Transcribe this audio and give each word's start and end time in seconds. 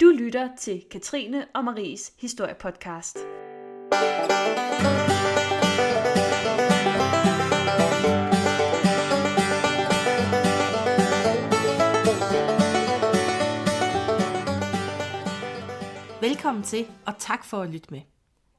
Du 0.00 0.06
lytter 0.06 0.48
til 0.56 0.84
Katrine 0.90 1.46
og 1.54 1.64
Maries 1.64 2.12
historiepodcast. 2.18 3.18
Velkommen 16.20 16.62
til, 16.62 16.86
og 17.06 17.18
tak 17.18 17.44
for 17.44 17.62
at 17.62 17.70
lytte 17.70 17.88
med. 17.90 18.00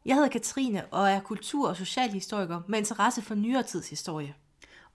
Jeg 0.06 0.16
hedder 0.16 0.30
Katrine 0.30 0.86
og 0.92 1.10
er 1.10 1.20
kultur- 1.20 1.70
og 1.70 1.76
socialhistoriker 1.76 2.62
med 2.68 2.80
interesse 2.80 3.22
for 3.22 3.36
nyere 3.36 3.64
tids 3.64 3.90
historie. 3.90 4.36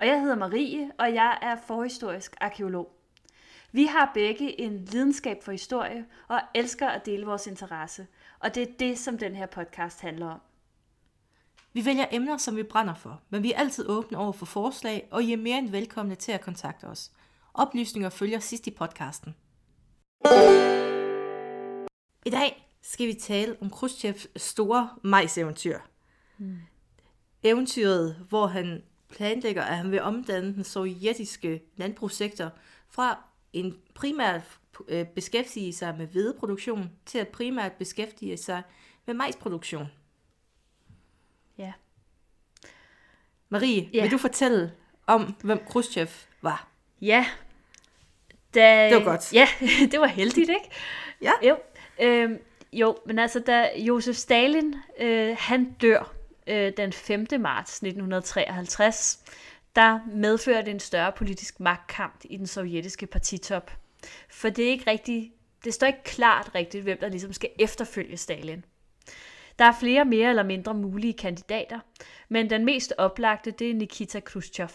Og 0.01 0.07
jeg 0.07 0.21
hedder 0.21 0.37
Marie, 0.37 0.91
og 0.99 1.15
jeg 1.15 1.39
er 1.43 1.57
forhistorisk 1.67 2.37
arkeolog. 2.41 3.02
Vi 3.75 3.85
har 3.85 4.11
begge 4.15 4.61
en 4.61 4.85
lidenskab 4.85 5.43
for 5.43 5.53
historie 5.53 6.07
og 6.29 6.41
elsker 6.55 6.89
at 6.89 7.07
dele 7.07 7.27
vores 7.27 7.47
interesse, 7.47 8.07
og 8.39 8.55
det 8.55 8.63
er 8.63 8.73
det, 8.79 8.99
som 8.99 9.19
den 9.19 9.35
her 9.35 9.47
podcast 9.47 10.01
handler 10.01 10.27
om. 10.27 10.41
Vi 11.73 11.85
vælger 11.85 12.07
emner, 12.11 12.37
som 12.37 12.57
vi 12.57 12.63
brænder 12.63 12.95
for, 12.95 13.23
men 13.31 13.43
vi 13.43 13.53
er 13.53 13.59
altid 13.59 13.89
åbne 13.89 14.19
over 14.19 14.33
for 14.33 14.47
forslag, 14.47 15.09
og 15.11 15.23
I 15.23 15.33
er 15.33 15.37
mere 15.37 15.59
end 15.59 15.71
velkomne 15.71 16.15
til 16.15 16.33
at 16.33 16.41
kontakte 16.41 16.85
os. 16.85 17.13
Oplysninger 17.55 18.11
følger 18.11 18.39
sidst 18.39 18.67
i 18.67 18.71
podcasten. 18.71 19.35
I 22.27 22.31
dag 22.31 22.69
skal 22.83 23.07
vi 23.07 23.15
tale 23.15 23.57
om 23.61 23.71
Khrushchevs 23.71 24.43
store 24.43 24.91
majseventyr. 25.03 25.79
Mm. 26.39 26.59
Eventyret, 27.43 28.27
hvor 28.29 28.47
han 28.47 28.83
planlægger, 29.09 29.63
at 29.63 29.77
han 29.77 29.91
vil 29.91 30.03
omdanne 30.03 30.55
den 30.55 30.65
sovjetiske 30.65 31.63
landbrugssektor 31.77 32.51
fra 32.89 33.32
en 33.53 33.79
primært 33.95 34.43
øh, 34.89 35.07
beskæftige 35.07 35.73
sig 35.73 35.95
med 35.99 36.07
hvedeproduktion 36.07 36.91
til 37.07 37.19
at 37.19 37.29
primært 37.29 37.73
beskæftige 37.73 38.37
sig 38.37 38.63
med 39.07 39.15
majsproduktion. 39.15 39.87
Ja. 41.59 41.73
Marie, 43.49 43.89
Ja. 43.93 44.03
vil 44.03 44.11
du 44.11 44.19
fortælle 44.19 44.73
om, 45.07 45.35
hvem 45.45 45.59
Khrushchev 45.71 46.09
var? 46.43 46.69
Ja. 47.01 47.27
Da, 48.55 48.89
Det 48.91 48.97
var 48.97 49.05
godt. 49.05 49.33
Ja, 49.33 49.49
det 49.93 50.01
var 50.01 50.07
heldigt, 50.07 50.49
ikke? 50.51 50.71
Ja. 51.23 51.33
Jo, 51.49 51.57
øhm, 52.03 52.39
jo 52.73 52.97
men 53.07 53.19
altså, 53.19 53.41
da 53.41 53.69
Josef 53.79 54.17
Stalin, 54.17 54.75
øh, 55.01 55.37
han 55.39 55.73
dør 55.73 56.15
øh, 56.47 56.73
den 56.77 56.93
5. 56.93 57.27
marts 57.41 57.73
1953, 57.83 59.25
der 59.77 60.01
medførte 60.07 60.71
en 60.71 60.81
større 60.81 61.13
politisk 61.13 61.61
magtkamp 61.61 62.21
i 62.25 62.37
den 62.37 62.47
sovjetiske 62.47 63.07
partitop. 63.07 63.71
For 64.31 64.49
det 64.49 64.65
er 64.65 64.71
ikke 64.71 64.91
rigtigt, 64.91 65.33
det 65.65 65.75
står 65.75 65.87
ikke 65.87 66.03
klart 66.05 66.51
rigtigt, 66.55 66.83
hvem 66.83 66.99
der 67.01 67.09
ligesom 67.09 67.33
skal 67.33 67.51
efterfølge 67.59 68.17
Stalin. 68.17 68.65
Der 69.59 69.65
er 69.65 69.73
flere 69.81 70.05
mere 70.05 70.31
eller 70.31 70.43
mindre 70.43 70.75
mulige 70.75 71.13
kandidater, 71.13 71.81
men 72.29 72.51
den 72.51 72.65
mest 72.65 72.95
oplagte, 72.99 73.51
det 73.51 73.71
er 73.71 73.75
Nikita 73.75 74.21
Khrushchev. 74.21 74.69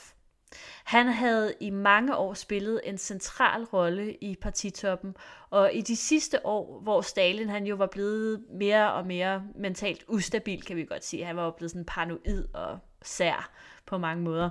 Han 0.83 1.07
havde 1.07 1.53
i 1.59 1.69
mange 1.69 2.15
år 2.15 2.33
spillet 2.33 2.81
en 2.83 2.97
central 2.97 3.63
rolle 3.63 4.13
i 4.13 4.35
partitoppen, 4.41 5.15
og 5.49 5.73
i 5.73 5.81
de 5.81 5.95
sidste 5.95 6.45
år, 6.45 6.79
hvor 6.79 7.01
Stalin 7.01 7.49
han 7.49 7.65
jo 7.65 7.75
var 7.75 7.87
blevet 7.87 8.45
mere 8.49 8.93
og 8.93 9.07
mere 9.07 9.43
mentalt 9.55 10.03
ustabil, 10.07 10.63
kan 10.63 10.75
vi 10.75 10.85
godt 10.85 11.05
sige, 11.05 11.25
han 11.25 11.35
var 11.35 11.45
jo 11.45 11.51
blevet 11.51 11.71
sådan 11.71 11.85
paranoid 11.85 12.45
og 12.53 12.79
sær 13.01 13.51
på 13.87 13.97
mange 13.97 14.23
måder, 14.23 14.49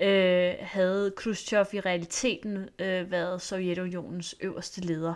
øh, 0.00 0.52
havde 0.60 1.12
Khrushchev 1.16 1.66
i 1.72 1.80
realiteten 1.80 2.68
øh, 2.78 3.10
været 3.10 3.42
Sovjetunionens 3.42 4.34
øverste 4.40 4.80
leder. 4.80 5.14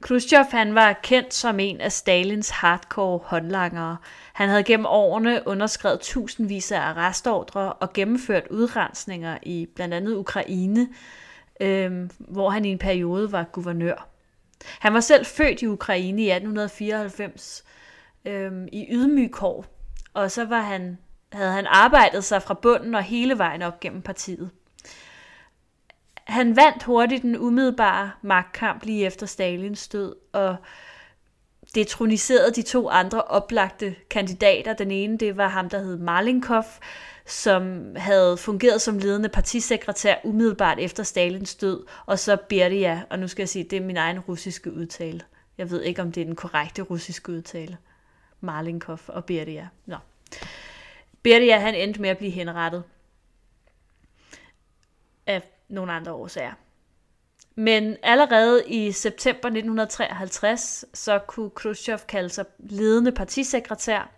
Khrushchev 0.00 0.44
han 0.50 0.74
var 0.74 1.00
kendt 1.02 1.34
som 1.34 1.60
en 1.60 1.80
af 1.80 1.92
Stalins 1.92 2.50
hardcore 2.50 3.20
håndlangere. 3.24 3.96
Han 4.32 4.48
havde 4.48 4.62
gennem 4.62 4.86
årene 4.86 5.42
underskrevet 5.46 6.00
tusindvis 6.00 6.72
af 6.72 6.80
arrestordre 6.80 7.72
og 7.72 7.92
gennemført 7.92 8.46
udrensninger 8.50 9.38
i 9.42 9.68
blandt 9.74 9.94
andet 9.94 10.16
Ukraine, 10.16 10.88
øh, 11.60 12.10
hvor 12.18 12.50
han 12.50 12.64
i 12.64 12.68
en 12.68 12.78
periode 12.78 13.32
var 13.32 13.44
guvernør. 13.52 14.08
Han 14.80 14.94
var 14.94 15.00
selv 15.00 15.26
født 15.26 15.62
i 15.62 15.66
Ukraine 15.66 16.22
i 16.22 16.30
1894 16.30 17.64
øh, 18.24 18.52
i 18.72 18.86
ydmyg 18.90 19.30
kår, 19.30 19.66
og 20.14 20.30
så 20.30 20.44
var 20.44 20.60
han, 20.60 20.98
havde 21.34 21.52
han 21.52 21.66
arbejdet 21.66 22.24
sig 22.24 22.42
fra 22.42 22.54
bunden 22.54 22.94
og 22.94 23.02
hele 23.02 23.38
vejen 23.38 23.62
op 23.62 23.80
gennem 23.80 24.02
partiet. 24.02 24.50
Han 26.24 26.56
vandt 26.56 26.82
hurtigt 26.82 27.22
den 27.22 27.38
umiddelbare 27.38 28.10
magtkamp 28.22 28.84
lige 28.84 29.06
efter 29.06 29.26
Stalins 29.26 29.88
død, 29.88 30.14
og 30.32 30.56
detroniserede 31.74 32.52
de 32.52 32.62
to 32.62 32.88
andre 32.88 33.22
oplagte 33.22 33.94
kandidater. 34.10 34.72
Den 34.72 34.90
ene, 34.90 35.18
det 35.18 35.36
var 35.36 35.48
ham, 35.48 35.68
der 35.68 35.78
hed 35.78 35.96
Malinkov, 35.98 36.64
som 37.26 37.86
havde 37.96 38.36
fungeret 38.36 38.82
som 38.82 38.98
ledende 38.98 39.28
partisekretær 39.28 40.14
umiddelbart 40.24 40.78
efter 40.78 41.02
Stalins 41.02 41.54
død, 41.54 41.86
og 42.06 42.18
så 42.18 42.36
Beria, 42.48 43.02
og 43.10 43.18
nu 43.18 43.28
skal 43.28 43.42
jeg 43.42 43.48
sige, 43.48 43.64
det 43.64 43.76
er 43.76 43.86
min 43.86 43.96
egen 43.96 44.20
russiske 44.20 44.72
udtale. 44.72 45.20
Jeg 45.58 45.70
ved 45.70 45.82
ikke, 45.82 46.02
om 46.02 46.12
det 46.12 46.20
er 46.20 46.24
den 46.24 46.36
korrekte 46.36 46.82
russiske 46.82 47.32
udtale. 47.32 47.76
Malinkov 48.40 49.00
og 49.06 49.24
Beria. 49.24 49.68
Nå. 49.86 49.96
Beria, 51.24 51.58
han 51.58 51.74
endte 51.74 52.00
med 52.00 52.10
at 52.10 52.18
blive 52.18 52.30
henrettet 52.30 52.84
af 55.26 55.42
nogle 55.68 55.92
andre 55.92 56.12
årsager. 56.12 56.52
Men 57.56 57.96
allerede 58.02 58.62
i 58.66 58.92
september 58.92 59.48
1953, 59.48 60.84
så 60.94 61.18
kunne 61.18 61.50
Khrushchev 61.50 61.98
kalde 62.08 62.28
sig 62.28 62.44
ledende 62.58 63.12
partisekretær, 63.12 64.10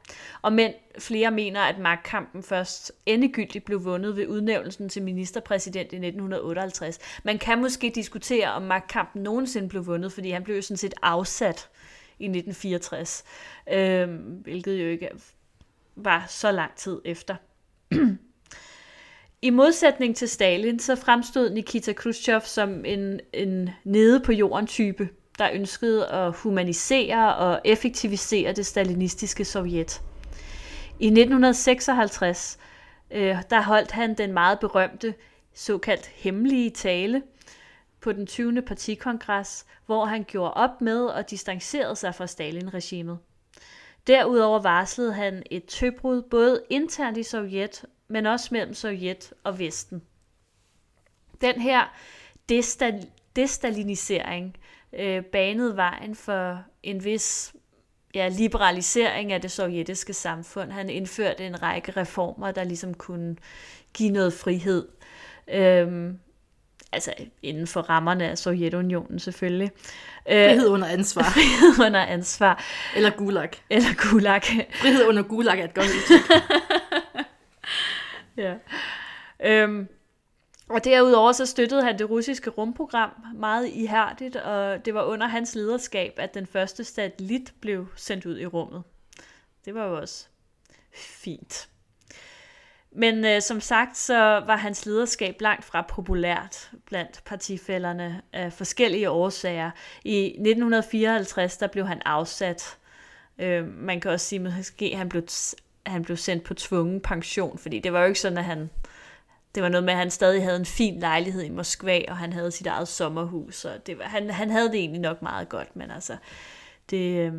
og 0.42 0.52
men 0.52 0.72
flere 0.98 1.30
mener, 1.30 1.60
at 1.60 1.78
magtkampen 1.78 2.42
først 2.42 2.92
endegyldigt 3.06 3.64
blev 3.64 3.84
vundet 3.84 4.16
ved 4.16 4.26
udnævnelsen 4.26 4.88
til 4.88 5.02
ministerpræsident 5.02 5.92
i 5.92 5.96
1958. 5.96 6.98
Man 7.24 7.38
kan 7.38 7.60
måske 7.60 7.92
diskutere, 7.94 8.52
om 8.52 8.62
magtkampen 8.62 9.22
nogensinde 9.22 9.68
blev 9.68 9.86
vundet, 9.86 10.12
fordi 10.12 10.30
han 10.30 10.44
blev 10.44 10.56
jo 10.56 10.62
sådan 10.62 10.76
set 10.76 10.94
afsat 11.02 11.68
i 12.18 12.24
1964, 12.24 13.24
øh, 13.72 14.08
hvilket 14.42 14.82
jo 14.82 14.88
ikke 14.88 15.10
var 15.96 16.24
så 16.28 16.52
lang 16.52 16.74
tid 16.76 17.00
efter. 17.04 17.36
I 19.42 19.50
modsætning 19.50 20.16
til 20.16 20.28
Stalin, 20.28 20.78
så 20.78 20.96
fremstod 20.96 21.50
Nikita 21.50 21.92
Khrushchev 21.92 22.40
som 22.44 22.84
en, 22.84 23.20
en 23.32 23.70
nede 23.84 24.20
på 24.20 24.32
jorden 24.32 24.66
type, 24.66 25.08
der 25.38 25.50
ønskede 25.52 26.06
at 26.06 26.32
humanisere 26.36 27.36
og 27.36 27.60
effektivisere 27.64 28.52
det 28.52 28.66
stalinistiske 28.66 29.44
Sovjet. 29.44 30.02
I 31.00 31.06
1956, 31.06 32.58
øh, 33.10 33.36
der 33.50 33.62
holdt 33.62 33.90
han 33.90 34.14
den 34.14 34.32
meget 34.32 34.60
berømte 34.60 35.14
såkaldt 35.54 36.06
hemmelige 36.06 36.70
tale 36.70 37.22
på 38.00 38.12
den 38.12 38.26
20. 38.26 38.62
partikongres, 38.62 39.66
hvor 39.86 40.04
han 40.04 40.24
gjorde 40.24 40.54
op 40.54 40.80
med 40.80 41.04
og 41.04 41.30
distancerede 41.30 41.96
sig 41.96 42.14
fra 42.14 42.26
Stalin-regimet. 42.26 43.18
Derudover 44.06 44.58
varslede 44.58 45.12
han 45.12 45.42
et 45.50 45.64
tøbrud 45.64 46.22
både 46.22 46.62
internt 46.70 47.16
i 47.16 47.22
Sovjet 47.22 47.84
men 48.08 48.26
også 48.26 48.48
mellem 48.52 48.74
Sovjet 48.74 49.32
og 49.44 49.58
Vesten. 49.58 50.02
Den 51.40 51.60
her 51.60 51.84
destal- 52.52 53.10
destalinisering 53.36 54.56
øh, 54.92 55.24
banede 55.24 55.76
vejen 55.76 56.14
for 56.14 56.64
en 56.82 57.04
vis 57.04 57.54
ja, 58.14 58.28
liberalisering 58.28 59.32
af 59.32 59.40
det 59.40 59.50
sovjetiske 59.50 60.12
samfund. 60.12 60.70
Han 60.70 60.90
indførte 60.90 61.46
en 61.46 61.62
række 61.62 61.92
reformer, 61.92 62.50
der 62.50 62.64
ligesom 62.64 62.94
kunne 62.94 63.36
give 63.94 64.10
noget 64.10 64.32
frihed. 64.32 64.88
Øhm, 65.48 66.18
altså 66.92 67.14
inden 67.42 67.66
for 67.66 67.80
rammerne 67.80 68.28
af 68.28 68.38
Sovjetunionen 68.38 69.18
selvfølgelig. 69.18 69.70
Frihed 70.26 70.68
under 70.68 70.86
ansvar. 70.86 71.22
Frihed 71.34 71.86
under 71.86 72.00
ansvar. 72.00 72.64
Eller 72.96 73.10
gulag. 73.10 73.50
Eller 73.70 74.10
gulag. 74.10 74.42
Frihed 74.74 75.06
under 75.06 75.22
gulag 75.22 75.60
er 75.60 75.64
et 75.64 75.74
godt 75.74 75.86
udtryk. 75.86 76.42
ja. 78.44 78.54
Øhm, 79.44 79.88
og 80.68 80.84
derudover 80.84 81.32
så 81.32 81.46
støttede 81.46 81.82
han 81.82 81.98
det 81.98 82.10
russiske 82.10 82.50
rumprogram 82.50 83.10
meget 83.34 83.68
ihærdigt, 83.68 84.36
og 84.36 84.84
det 84.84 84.94
var 84.94 85.02
under 85.02 85.26
hans 85.26 85.54
lederskab, 85.54 86.12
at 86.16 86.34
den 86.34 86.46
første 86.46 86.84
satellit 86.84 87.54
blev 87.60 87.86
sendt 87.96 88.26
ud 88.26 88.38
i 88.38 88.46
rummet. 88.46 88.82
Det 89.64 89.74
var 89.74 89.86
jo 89.86 89.96
også 89.96 90.26
fint. 90.94 91.68
Men 92.98 93.24
øh, 93.24 93.42
som 93.42 93.60
sagt, 93.60 93.98
så 93.98 94.16
var 94.46 94.56
hans 94.56 94.86
lederskab 94.86 95.40
langt 95.40 95.64
fra 95.64 95.82
populært 95.88 96.70
blandt 96.86 97.22
partifælderne 97.24 98.22
af 98.32 98.52
forskellige 98.52 99.10
årsager. 99.10 99.70
I 100.04 100.26
1954, 100.26 101.56
der 101.56 101.66
blev 101.66 101.86
han 101.86 102.02
afsat. 102.04 102.76
Øh, 103.38 103.66
man 103.66 104.00
kan 104.00 104.10
også 104.10 104.26
sige, 104.26 104.38
måske 104.38 104.96
han 104.96 105.08
blev, 105.08 105.22
han 105.86 106.02
blev 106.02 106.16
sendt 106.16 106.44
på 106.44 106.54
tvungen 106.54 107.00
pension, 107.00 107.58
fordi 107.58 107.78
det 107.78 107.92
var 107.92 108.00
jo 108.00 108.06
ikke 108.06 108.20
sådan, 108.20 108.38
at 108.38 108.44
han 108.44 108.70
det 109.54 109.62
var 109.62 109.68
noget 109.68 109.84
med, 109.84 109.92
at 109.92 109.98
han 109.98 110.10
stadig 110.10 110.42
havde 110.42 110.56
en 110.56 110.66
fin 110.66 111.00
lejlighed 111.00 111.42
i 111.42 111.50
Moskva, 111.50 112.00
og 112.08 112.16
han 112.16 112.32
havde 112.32 112.50
sit 112.50 112.66
eget 112.66 112.88
sommerhus, 112.88 113.64
og 113.64 113.86
det 113.86 113.98
var, 113.98 114.04
han, 114.04 114.30
han 114.30 114.50
havde 114.50 114.68
det 114.68 114.74
egentlig 114.74 115.00
nok 115.00 115.22
meget 115.22 115.48
godt, 115.48 115.76
men 115.76 115.90
altså, 115.90 116.16
det, 116.90 117.26
øh, 117.26 117.32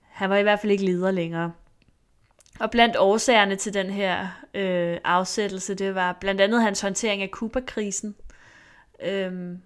han 0.00 0.30
var 0.30 0.36
i 0.36 0.42
hvert 0.42 0.60
fald 0.60 0.72
ikke 0.72 0.84
leder 0.84 1.10
længere. 1.10 1.52
Og 2.60 2.70
blandt 2.70 2.96
årsagerne 2.96 3.56
til 3.56 3.74
den 3.74 3.90
her 3.90 4.28
øh, 4.54 4.98
afsættelse, 5.04 5.74
det 5.74 5.94
var 5.94 6.12
blandt 6.12 6.40
andet 6.40 6.62
hans 6.62 6.80
håndtering 6.80 7.22
af 7.22 7.30
Kuba-krisen, 7.30 8.16
øh, 9.02 9.58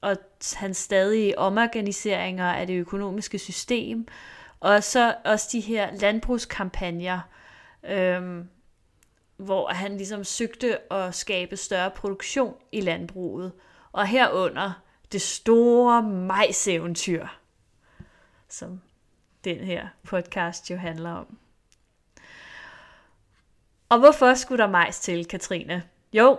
og 0.00 0.16
hans 0.54 0.76
stadige 0.76 1.38
omorganiseringer 1.38 2.46
af 2.46 2.66
det 2.66 2.74
økonomiske 2.74 3.38
system, 3.38 4.06
og 4.60 4.82
så 4.82 5.14
også 5.24 5.48
de 5.52 5.60
her 5.60 5.94
landbrugskampagner, 6.00 7.20
øh, 7.84 8.44
hvor 9.36 9.68
han 9.68 9.96
ligesom 9.96 10.24
søgte 10.24 10.92
at 10.92 11.14
skabe 11.14 11.56
større 11.56 11.90
produktion 11.90 12.54
i 12.72 12.80
landbruget, 12.80 13.52
og 13.92 14.06
herunder 14.06 14.72
det 15.12 15.22
store 15.22 16.02
majseventyr, 16.02 17.26
som 18.48 18.80
den 19.44 19.58
her 19.58 19.88
podcast 20.02 20.70
jo 20.70 20.76
handler 20.76 21.10
om. 21.10 21.38
Og 23.88 23.98
hvorfor 23.98 24.34
skulle 24.34 24.62
der 24.62 24.70
majs 24.70 25.00
til, 25.00 25.26
Katrine? 25.26 25.82
Jo, 26.12 26.38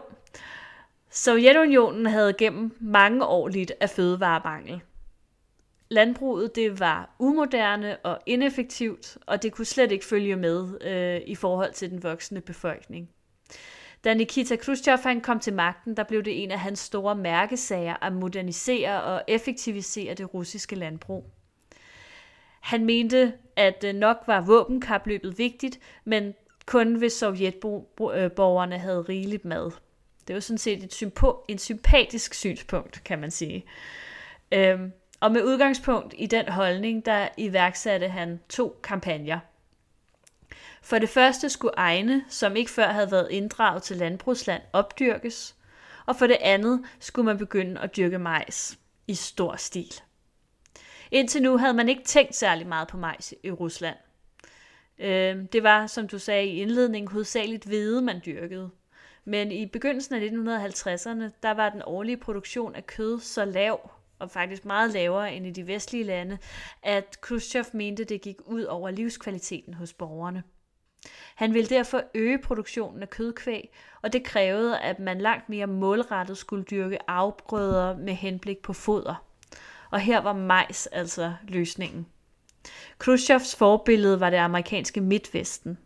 Sovjetunionen 1.10 2.06
havde 2.06 2.34
gennem 2.34 2.78
mange 2.80 3.26
år 3.26 3.48
lidt 3.48 3.72
af 3.80 3.90
fødevaremangel. 3.90 4.82
Landbruget 5.90 6.56
det 6.56 6.80
var 6.80 7.16
umoderne 7.20 7.98
og 7.98 8.20
ineffektivt, 8.26 9.18
og 9.26 9.44
det 9.44 9.52
kunne 9.52 9.66
slet 9.66 9.92
ikke 9.92 10.06
følge 10.06 10.36
med 10.36 10.82
øh, 10.82 11.22
i 11.28 11.36
forhold 11.36 11.74
til 11.74 11.92
den 11.92 12.04
voksende 12.04 12.42
befolkning. 12.42 13.10
Da 14.04 14.14
Nikita 14.14 14.56
Khrushchev 14.56 14.98
han 15.04 15.22
kom 15.22 15.40
til 15.40 15.54
magten, 15.54 15.98
der 15.98 16.04
blev 16.04 16.24
det 16.24 16.44
en 16.44 16.52
af 16.52 16.60
hans 16.60 16.80
store 16.80 17.16
mærkesager 17.16 18.04
at 18.04 18.14
modernisere 18.14 19.04
og 19.04 19.24
effektivisere 19.28 20.14
det 20.14 20.34
russiske 20.34 20.76
landbrug. 20.76 21.26
Han 22.62 22.86
mente, 22.86 23.34
at 23.56 23.84
øh, 23.88 23.96
nok 23.96 24.18
var 24.28 24.42
våbenkapløbet 24.42 25.38
vigtigt, 25.38 25.80
men 26.06 26.34
kun 26.68 26.96
hvis 26.96 27.14
sovjetborgerne 27.14 28.78
havde 28.78 29.02
rigeligt 29.02 29.46
mad. 29.46 29.72
Det 30.28 30.34
var 30.34 30.40
sådan 30.40 30.58
set 30.58 30.84
et 30.84 30.94
sympo- 30.94 31.46
en 31.48 31.58
sympatisk 31.58 32.34
synspunkt, 32.34 33.04
kan 33.04 33.20
man 33.20 33.32
sige. 33.32 33.66
Øhm, 34.52 34.92
og 35.20 35.32
med 35.32 35.44
udgangspunkt 35.44 36.14
i 36.18 36.26
den 36.26 36.50
holdning, 36.50 37.06
der 37.06 37.28
iværksatte 37.38 38.08
han 38.08 38.40
to 38.50 38.80
kampagner. 38.84 39.40
For 40.82 41.00
det 41.00 41.10
første 41.10 41.50
skulle 41.50 41.74
egne, 41.78 42.26
som 42.30 42.56
ikke 42.56 42.72
før 42.72 42.88
havde 42.88 43.12
været 43.12 43.32
inddraget 43.32 43.84
til 43.84 43.98
landbrugsland, 43.98 44.62
opdyrkes, 44.74 45.56
og 46.06 46.16
for 46.16 46.28
det 46.28 46.38
andet 46.42 46.86
skulle 47.00 47.26
man 47.26 47.38
begynde 47.38 47.82
at 47.82 47.98
dyrke 47.98 48.20
majs 48.20 48.78
i 49.08 49.16
stor 49.16 49.56
stil. 49.56 49.94
Indtil 51.12 51.42
nu 51.42 51.58
havde 51.58 51.74
man 51.74 51.90
ikke 51.90 52.04
tænkt 52.04 52.36
særlig 52.36 52.68
meget 52.68 52.88
på 52.88 52.98
majs 52.98 53.34
i 53.44 53.52
Rusland. 53.52 53.96
Øh, 55.00 55.46
det 55.54 55.64
var, 55.64 55.88
som 55.88 56.08
du 56.08 56.20
sagde 56.20 56.46
i 56.46 56.62
indledningen, 56.62 57.12
hovedsageligt 57.12 57.66
hvede, 57.66 58.02
man 58.02 58.22
dyrkede. 58.26 58.70
Men 59.26 59.52
i 59.52 59.66
begyndelsen 59.66 60.16
af 60.16 60.20
1950'erne, 60.20 61.30
der 61.44 61.52
var 61.52 61.70
den 61.70 61.82
årlige 61.86 62.18
produktion 62.18 62.76
af 62.76 62.88
kød 62.88 63.20
så 63.20 63.46
lav, 63.46 63.92
og 64.20 64.32
faktisk 64.32 64.66
meget 64.66 64.94
lavere 64.94 65.34
end 65.34 65.48
i 65.48 65.52
de 65.52 65.68
vestlige 65.68 66.04
lande, 66.04 66.38
at 66.84 67.18
Khrushchev 67.22 67.66
mente, 67.74 68.04
det 68.04 68.22
gik 68.22 68.38
ud 68.46 68.64
over 68.64 68.92
livskvaliteten 68.92 69.74
hos 69.74 69.94
borgerne. 69.94 70.44
Han 71.36 71.54
ville 71.54 71.70
derfor 71.70 72.04
øge 72.14 72.38
produktionen 72.38 73.02
af 73.02 73.10
kødkvæg, 73.10 73.74
og 74.02 74.14
det 74.14 74.24
krævede, 74.24 74.80
at 74.80 75.00
man 75.00 75.22
langt 75.22 75.50
mere 75.50 75.68
målrettet 75.68 76.38
skulle 76.38 76.64
dyrke 76.64 77.10
afgrøder 77.10 77.98
med 77.98 78.14
henblik 78.14 78.58
på 78.58 78.74
foder. 78.74 79.24
Og 79.92 80.00
her 80.00 80.22
var 80.22 80.34
majs 80.34 80.88
altså 80.88 81.34
løsningen. 81.48 82.08
Khrushchevs 83.00 83.56
forbillede 83.56 84.20
var 84.20 84.30
det 84.30 84.38
amerikanske 84.38 85.02
Midtvesten, 85.02 85.78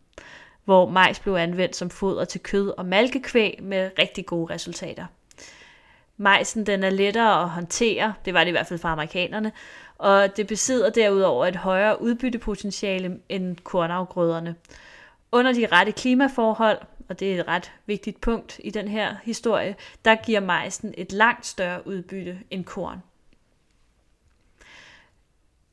hvor 0.66 0.90
majs 0.90 1.20
blev 1.20 1.34
anvendt 1.34 1.76
som 1.76 1.90
foder 1.90 2.26
til 2.26 2.42
kød 2.42 2.74
og 2.78 2.86
malkekvæg 2.86 3.60
med 3.62 3.90
rigtig 4.00 4.26
gode 4.26 4.54
resultater. 4.54 5.06
Majsen 6.18 6.66
den 6.66 6.84
er 6.84 6.90
lettere 6.90 7.42
at 7.42 7.50
håndtere, 7.50 8.14
det 8.26 8.34
var 8.34 8.40
det 8.40 8.48
i 8.48 8.52
hvert 8.52 8.68
fald 8.68 8.80
for 8.80 8.90
amerikanerne, 8.90 9.52
og 9.98 10.38
det 10.38 10.48
besidder 10.48 10.90
derudover 10.90 11.46
et 11.46 11.56
højere 11.56 12.02
udbyttepotentiale 12.02 13.20
end 13.30 13.58
kornafgrøderne. 13.64 14.56
Under 15.32 15.54
de 15.54 15.68
rette 15.72 15.92
klimaforhold, 15.92 16.78
og 17.10 17.20
det 17.20 17.34
er 17.34 17.40
et 17.40 17.48
ret 17.48 17.72
vigtigt 17.86 18.22
punkt 18.22 18.60
i 18.64 18.70
den 18.70 18.88
her 18.88 19.16
historie, 19.24 19.76
der 20.06 20.16
giver 20.16 20.40
majsen 20.40 20.94
et 20.98 21.12
langt 21.12 21.46
større 21.46 21.88
udbytte 21.88 22.40
end 22.50 22.64
korn. 22.66 23.04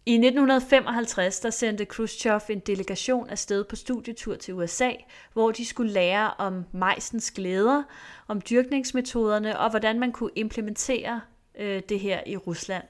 I 0.09 0.15
1955 0.15 1.41
der 1.41 1.51
sendte 1.51 1.85
Khrushchev 1.85 2.41
en 2.49 2.59
delegation 2.59 3.31
afsted 3.31 3.65
på 3.65 3.77
studietur 3.77 4.37
til 4.37 4.55
USA, 4.55 4.91
hvor 5.33 5.51
de 5.51 5.67
skulle 5.67 5.93
lære 5.93 6.35
om 6.39 6.65
majsens 6.73 7.31
glæder, 7.31 7.83
om 8.29 8.41
dyrkningsmetoderne 8.41 9.59
og 9.59 9.71
hvordan 9.71 10.01
man 10.01 10.13
kunne 10.13 10.31
implementere 10.37 11.21
øh, 11.59 11.83
det 11.89 12.01
her 12.01 12.21
i 12.27 12.37
Rusland. 12.37 12.85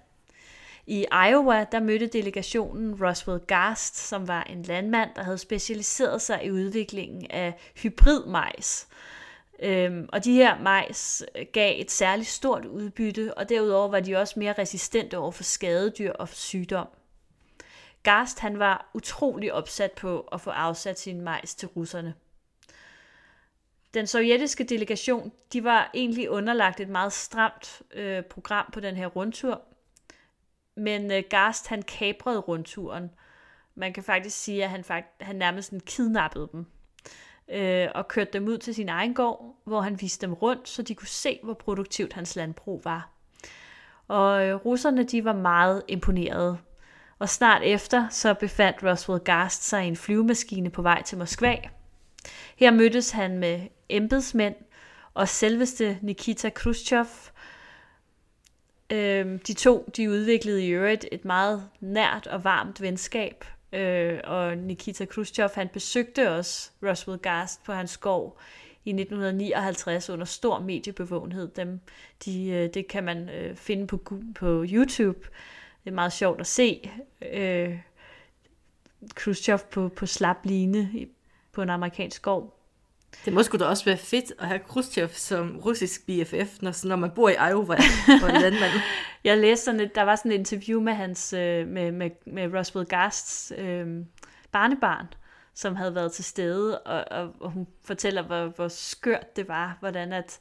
I 0.86 1.06
Iowa 1.28 1.64
der 1.72 1.80
mødte 1.80 2.06
delegationen 2.06 3.04
Roswell 3.04 3.40
Garst, 3.40 3.96
som 3.96 4.28
var 4.28 4.42
en 4.42 4.62
landmand, 4.62 5.10
der 5.16 5.22
havde 5.22 5.38
specialiseret 5.38 6.22
sig 6.22 6.44
i 6.44 6.50
udviklingen 6.50 7.26
af 7.30 7.54
hybridmajs. 7.82 8.88
Øhm, 9.62 10.08
og 10.12 10.24
de 10.24 10.32
her 10.32 10.60
majs 10.62 11.24
øh, 11.38 11.46
gav 11.52 11.80
et 11.80 11.90
særligt 11.90 12.28
stort 12.28 12.64
udbytte, 12.64 13.38
og 13.38 13.48
derudover 13.48 13.88
var 13.88 14.00
de 14.00 14.16
også 14.16 14.38
mere 14.38 14.52
resistente 14.52 15.18
over 15.18 15.30
for 15.30 15.42
skadedyr 15.42 16.12
og 16.12 16.28
sygdom. 16.28 16.88
Gast 18.08 18.40
han 18.40 18.58
var 18.58 18.90
utrolig 18.94 19.52
opsat 19.52 19.92
på 19.92 20.20
at 20.20 20.40
få 20.40 20.50
afsat 20.50 21.00
sin 21.00 21.20
majs 21.20 21.54
til 21.54 21.68
russerne. 21.68 22.14
Den 23.94 24.06
sovjetiske 24.06 24.64
delegation 24.64 25.32
de 25.52 25.64
var 25.64 25.90
egentlig 25.94 26.30
underlagt 26.30 26.80
et 26.80 26.88
meget 26.88 27.12
stramt 27.12 27.82
øh, 27.94 28.22
program 28.22 28.70
på 28.72 28.80
den 28.80 28.96
her 28.96 29.06
rundtur, 29.06 29.62
men 30.74 31.12
øh, 31.12 31.22
Gast 31.30 31.66
han 31.66 31.82
kabrede 31.82 32.38
rundturen. 32.38 33.10
Man 33.74 33.92
kan 33.92 34.02
faktisk 34.02 34.36
sige, 34.36 34.64
at 34.64 34.70
han, 34.70 34.84
fakt, 34.84 35.22
han 35.22 35.36
nærmest 35.36 35.72
kidnappede 35.86 36.48
dem 36.52 36.66
øh, 37.48 37.88
og 37.94 38.08
kørte 38.08 38.32
dem 38.32 38.48
ud 38.48 38.58
til 38.58 38.74
sin 38.74 38.88
egen 38.88 39.14
gård, 39.14 39.56
hvor 39.64 39.80
han 39.80 40.00
viste 40.00 40.26
dem 40.26 40.34
rundt, 40.34 40.68
så 40.68 40.82
de 40.82 40.94
kunne 40.94 41.08
se, 41.08 41.40
hvor 41.42 41.54
produktivt 41.54 42.12
hans 42.12 42.36
landbrug 42.36 42.84
var. 42.84 43.10
Og 44.08 44.46
øh, 44.46 44.54
russerne 44.54 45.04
de 45.04 45.24
var 45.24 45.32
meget 45.32 45.82
imponerede 45.88 46.58
og 47.18 47.28
snart 47.28 47.62
efter 47.62 48.08
så 48.08 48.34
befandt 48.34 48.82
Roswell 48.82 49.20
Garst 49.20 49.68
sig 49.68 49.84
i 49.84 49.88
en 49.88 49.96
flyvemaskine 49.96 50.70
på 50.70 50.82
vej 50.82 51.02
til 51.02 51.18
Moskva. 51.18 51.56
Her 52.56 52.70
mødtes 52.70 53.10
han 53.10 53.38
med 53.38 53.60
embedsmænd 53.88 54.54
og 55.14 55.28
selveste 55.28 55.98
Nikita 56.02 56.50
Khrushchev. 56.50 57.06
Øhm, 58.90 59.38
de 59.38 59.52
to 59.52 59.90
de 59.96 60.10
udviklede 60.10 60.66
i 60.66 60.68
øvrigt 60.68 61.06
et 61.12 61.24
meget 61.24 61.68
nært 61.80 62.26
og 62.26 62.44
varmt 62.44 62.80
venskab, 62.80 63.44
øh, 63.72 64.20
og 64.24 64.56
Nikita 64.56 65.04
Khrushchev 65.04 65.50
han 65.54 65.68
besøgte 65.68 66.30
også 66.30 66.70
Roswell 66.82 67.18
Garst 67.18 67.64
på 67.64 67.72
hans 67.72 67.90
skov 67.90 68.38
i 68.84 68.90
1959 68.90 70.10
under 70.10 70.24
stor 70.24 70.58
mediebevågenhed. 70.58 71.48
Dem, 71.48 71.80
de, 72.24 72.48
øh, 72.48 72.74
det 72.74 72.88
kan 72.88 73.04
man 73.04 73.28
øh, 73.28 73.56
finde 73.56 73.86
på, 73.86 74.00
på 74.34 74.64
YouTube 74.68 75.28
det 75.88 75.92
er 75.92 75.94
meget 75.94 76.12
sjovt 76.12 76.40
at 76.40 76.46
se 76.46 76.90
øh, 77.32 77.78
Khrushchev 79.14 79.58
på, 79.70 79.88
på 79.88 80.06
slap 80.06 80.36
line 80.44 81.06
på 81.52 81.62
en 81.62 81.70
amerikansk 81.70 82.16
skov. 82.16 82.58
Det 83.24 83.32
må 83.32 83.42
sgu 83.42 83.58
da 83.58 83.64
også 83.64 83.84
være 83.84 83.96
fedt 83.96 84.32
at 84.38 84.46
have 84.46 84.58
Khrushchev 84.58 85.08
som 85.08 85.60
russisk 85.64 86.06
BFF, 86.06 86.62
når, 86.62 86.86
når 86.86 86.96
man 86.96 87.10
bor 87.10 87.28
i 87.28 87.32
Iowa 87.50 87.76
og 88.22 88.32
landmand. 88.32 88.72
Jeg 89.24 89.38
læste 89.38 89.64
sådan 89.64 89.80
et, 89.80 89.94
der 89.94 90.02
var 90.02 90.16
sådan 90.16 90.32
et 90.32 90.38
interview 90.38 90.80
med 90.80 90.92
hans, 90.92 91.32
øh, 91.32 91.68
med, 91.68 91.92
med, 91.92 92.10
med 92.26 92.54
Roswell 92.54 92.86
Gasts 92.86 93.52
øh, 93.58 93.86
barnebarn, 94.52 95.06
som 95.54 95.76
havde 95.76 95.94
været 95.94 96.12
til 96.12 96.24
stede, 96.24 96.78
og, 96.78 97.04
og, 97.10 97.34
og 97.40 97.50
hun 97.50 97.66
fortæller, 97.84 98.22
hvor, 98.22 98.46
hvor 98.46 98.68
skørt 98.68 99.36
det 99.36 99.48
var, 99.48 99.76
hvordan 99.80 100.12
at 100.12 100.38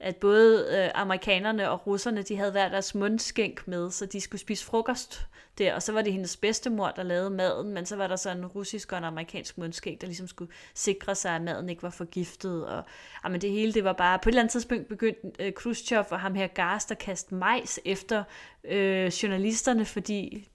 at 0.00 0.16
både 0.16 0.66
øh, 0.70 0.90
amerikanerne 0.94 1.70
og 1.70 1.86
russerne, 1.86 2.22
de 2.22 2.36
havde 2.36 2.50
hver 2.50 2.68
deres 2.68 2.94
mundskænk 2.94 3.68
med, 3.68 3.90
så 3.90 4.06
de 4.06 4.20
skulle 4.20 4.40
spise 4.40 4.64
frokost 4.64 5.26
der, 5.58 5.74
og 5.74 5.82
så 5.82 5.92
var 5.92 6.02
det 6.02 6.12
hendes 6.12 6.36
bedstemor, 6.36 6.88
der 6.88 7.02
lavede 7.02 7.30
maden, 7.30 7.72
men 7.74 7.86
så 7.86 7.96
var 7.96 8.06
der 8.06 8.16
så 8.16 8.30
en 8.30 8.46
russisk 8.46 8.92
og 8.92 8.98
en 8.98 9.04
amerikansk 9.04 9.58
mundskænk, 9.58 10.00
der 10.00 10.06
ligesom 10.06 10.28
skulle 10.28 10.52
sikre 10.74 11.14
sig, 11.14 11.34
at 11.34 11.42
maden 11.42 11.68
ikke 11.68 11.82
var 11.82 11.90
forgiftet, 11.90 12.66
og 12.66 12.84
jamen, 13.24 13.40
det 13.40 13.50
hele, 13.50 13.72
det 13.72 13.84
var 13.84 13.92
bare, 13.92 14.18
på 14.18 14.28
et 14.28 14.32
eller 14.32 14.42
andet 14.42 14.52
tidspunkt 14.52 14.88
begyndte 14.88 15.44
øh, 15.44 15.52
Khrushchev 15.52 16.04
og 16.10 16.20
ham 16.20 16.34
her 16.34 16.46
Gast 16.46 16.90
at 16.90 16.98
kaste 16.98 17.34
majs 17.34 17.80
efter 17.84 18.24
øh, 18.64 19.06
journalisterne, 19.06 19.84
fordi, 19.84 20.48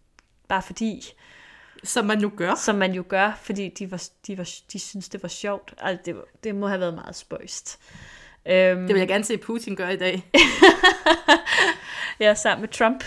bare 0.48 0.62
fordi, 0.62 1.14
som 1.84 2.06
man 2.06 2.18
nu 2.18 2.30
gør. 2.30 2.56
Som 2.56 2.76
man 2.76 2.94
jo 2.94 3.04
gør, 3.08 3.40
fordi 3.42 3.70
de, 3.70 3.92
var, 3.92 4.04
de, 4.28 4.38
var, 4.38 4.50
de 4.74 4.80
synes 4.80 5.10
det 5.10 5.24
var 5.24 5.30
sjovt. 5.30 5.74
Altså, 5.78 6.02
det, 6.06 6.22
det 6.44 6.56
må 6.56 6.68
have 6.68 6.80
været 6.80 6.94
meget 6.94 7.16
spøjst. 7.16 7.80
Øhm, 8.46 8.80
Det 8.88 8.94
vil 8.94 9.00
jeg 9.00 9.08
gerne 9.08 9.24
se 9.24 9.38
Putin 9.38 9.76
gøre 9.76 9.94
i 9.94 9.98
dag. 9.98 10.32
ja, 12.20 12.34
sammen 12.34 12.62
med 12.62 12.70
Trump. 12.70 13.04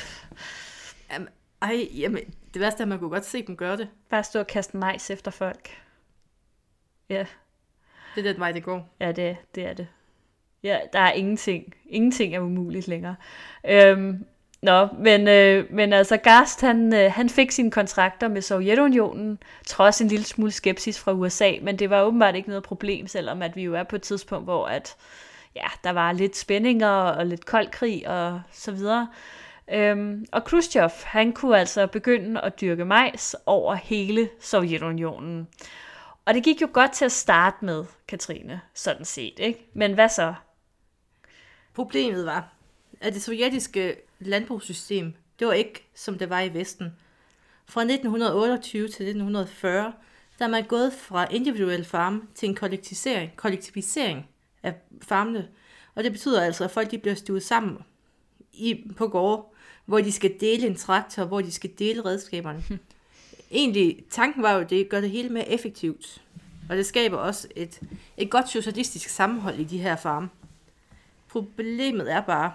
Jamen, 1.12 1.28
ej, 1.62 1.88
jamen, 1.94 2.34
det 2.54 2.60
værste 2.60 2.80
er, 2.80 2.84
at 2.84 2.88
man 2.88 2.98
kunne 2.98 3.10
godt 3.10 3.24
se 3.24 3.46
dem 3.46 3.56
gøre 3.56 3.76
det. 3.76 3.88
Bare 4.10 4.24
stå 4.24 4.38
og 4.38 4.46
kaste 4.46 4.76
majs 4.76 5.10
efter 5.10 5.30
folk. 5.30 5.70
Ja, 7.08 7.26
Det 8.14 8.26
er 8.26 8.32
den 8.32 8.40
vej, 8.40 8.52
det 8.52 8.62
går. 8.62 8.94
ja 9.00 9.12
det, 9.12 9.36
det 9.54 9.66
er 9.66 9.72
det. 9.74 9.88
Ja, 10.62 10.78
der 10.92 10.98
er 11.00 11.12
ingenting. 11.12 11.74
Ingenting 11.86 12.34
er 12.34 12.40
umuligt 12.40 12.88
længere. 12.88 13.16
Øhm, 13.68 14.26
nå, 14.64 14.88
men, 14.98 15.28
øh, 15.28 15.72
men 15.72 15.92
altså 15.92 16.16
Gast, 16.16 16.60
han, 16.60 16.94
øh, 16.94 17.12
han 17.12 17.28
fik 17.28 17.50
sine 17.50 17.70
kontrakter 17.70 18.28
med 18.28 18.42
Sovjetunionen, 18.42 19.38
trods 19.66 20.00
en 20.00 20.08
lille 20.08 20.24
smule 20.24 20.52
skepsis 20.52 21.00
fra 21.00 21.12
USA, 21.12 21.52
men 21.62 21.78
det 21.78 21.90
var 21.90 22.02
åbenbart 22.02 22.34
ikke 22.34 22.48
noget 22.48 22.64
problem, 22.64 23.06
selvom 23.06 23.42
at 23.42 23.56
vi 23.56 23.62
jo 23.62 23.74
er 23.74 23.82
på 23.82 23.96
et 23.96 24.02
tidspunkt, 24.02 24.46
hvor 24.46 24.66
at, 24.66 24.96
ja, 25.56 25.66
der 25.84 25.90
var 25.90 26.12
lidt 26.12 26.36
spændinger 26.36 26.88
og 26.88 27.26
lidt 27.26 27.46
kold 27.46 27.68
krig 27.68 28.08
og 28.08 28.40
så 28.52 28.72
videre. 28.72 29.08
Øhm, 29.72 30.26
og 30.32 30.44
Khrushchev, 30.44 30.90
han 31.04 31.32
kunne 31.32 31.58
altså 31.58 31.86
begynde 31.86 32.40
at 32.40 32.60
dyrke 32.60 32.84
majs 32.84 33.36
over 33.46 33.74
hele 33.74 34.28
Sovjetunionen. 34.40 35.48
Og 36.24 36.34
det 36.34 36.44
gik 36.44 36.62
jo 36.62 36.68
godt 36.72 36.92
til 36.92 37.04
at 37.04 37.12
starte 37.12 37.64
med, 37.64 37.84
Katrine, 38.08 38.60
sådan 38.74 39.04
set, 39.04 39.34
ikke? 39.38 39.70
Men 39.74 39.94
hvad 39.94 40.08
så? 40.08 40.34
Problemet 41.74 42.26
var, 42.26 42.48
at 43.00 43.14
det 43.14 43.22
sovjetiske 43.22 43.96
landbrugssystem, 44.26 45.14
det 45.38 45.46
var 45.46 45.52
ikke, 45.52 45.88
som 45.94 46.18
det 46.18 46.30
var 46.30 46.40
i 46.40 46.54
Vesten. 46.54 46.92
Fra 47.66 47.80
1928 47.80 48.82
til 48.82 48.88
1940, 48.88 49.92
der 50.38 50.44
er 50.44 50.48
man 50.48 50.64
gået 50.64 50.92
fra 50.92 51.26
individuel 51.30 51.84
farm 51.84 52.28
til 52.34 52.48
en 52.48 52.54
kollektivisering, 52.54 53.36
kollektivisering 53.36 54.28
af 54.62 54.74
farmene. 55.02 55.48
Og 55.94 56.04
det 56.04 56.12
betyder 56.12 56.42
altså, 56.42 56.64
at 56.64 56.70
folk 56.70 56.90
de 56.90 56.98
bliver 56.98 57.14
stuet 57.14 57.42
sammen 57.42 57.78
i, 58.52 58.92
på 58.96 59.08
gårde, 59.08 59.42
hvor 59.84 60.00
de 60.00 60.12
skal 60.12 60.34
dele 60.40 60.66
en 60.66 60.76
traktor, 60.76 61.24
hvor 61.24 61.40
de 61.40 61.52
skal 61.52 61.70
dele 61.78 62.04
redskaberne. 62.04 62.62
Egentlig, 63.50 64.04
tanken 64.10 64.42
var 64.42 64.52
jo, 64.52 64.60
at 64.60 64.70
det 64.70 64.88
gør 64.88 65.00
det 65.00 65.10
hele 65.10 65.28
mere 65.28 65.48
effektivt. 65.48 66.22
Og 66.68 66.76
det 66.76 66.86
skaber 66.86 67.16
også 67.16 67.48
et, 67.56 67.80
et 68.16 68.30
godt 68.30 68.48
socialistisk 68.48 69.08
sammenhold 69.08 69.58
i 69.58 69.64
de 69.64 69.78
her 69.78 69.96
farme. 69.96 70.28
Problemet 71.28 72.12
er 72.12 72.20
bare, 72.20 72.52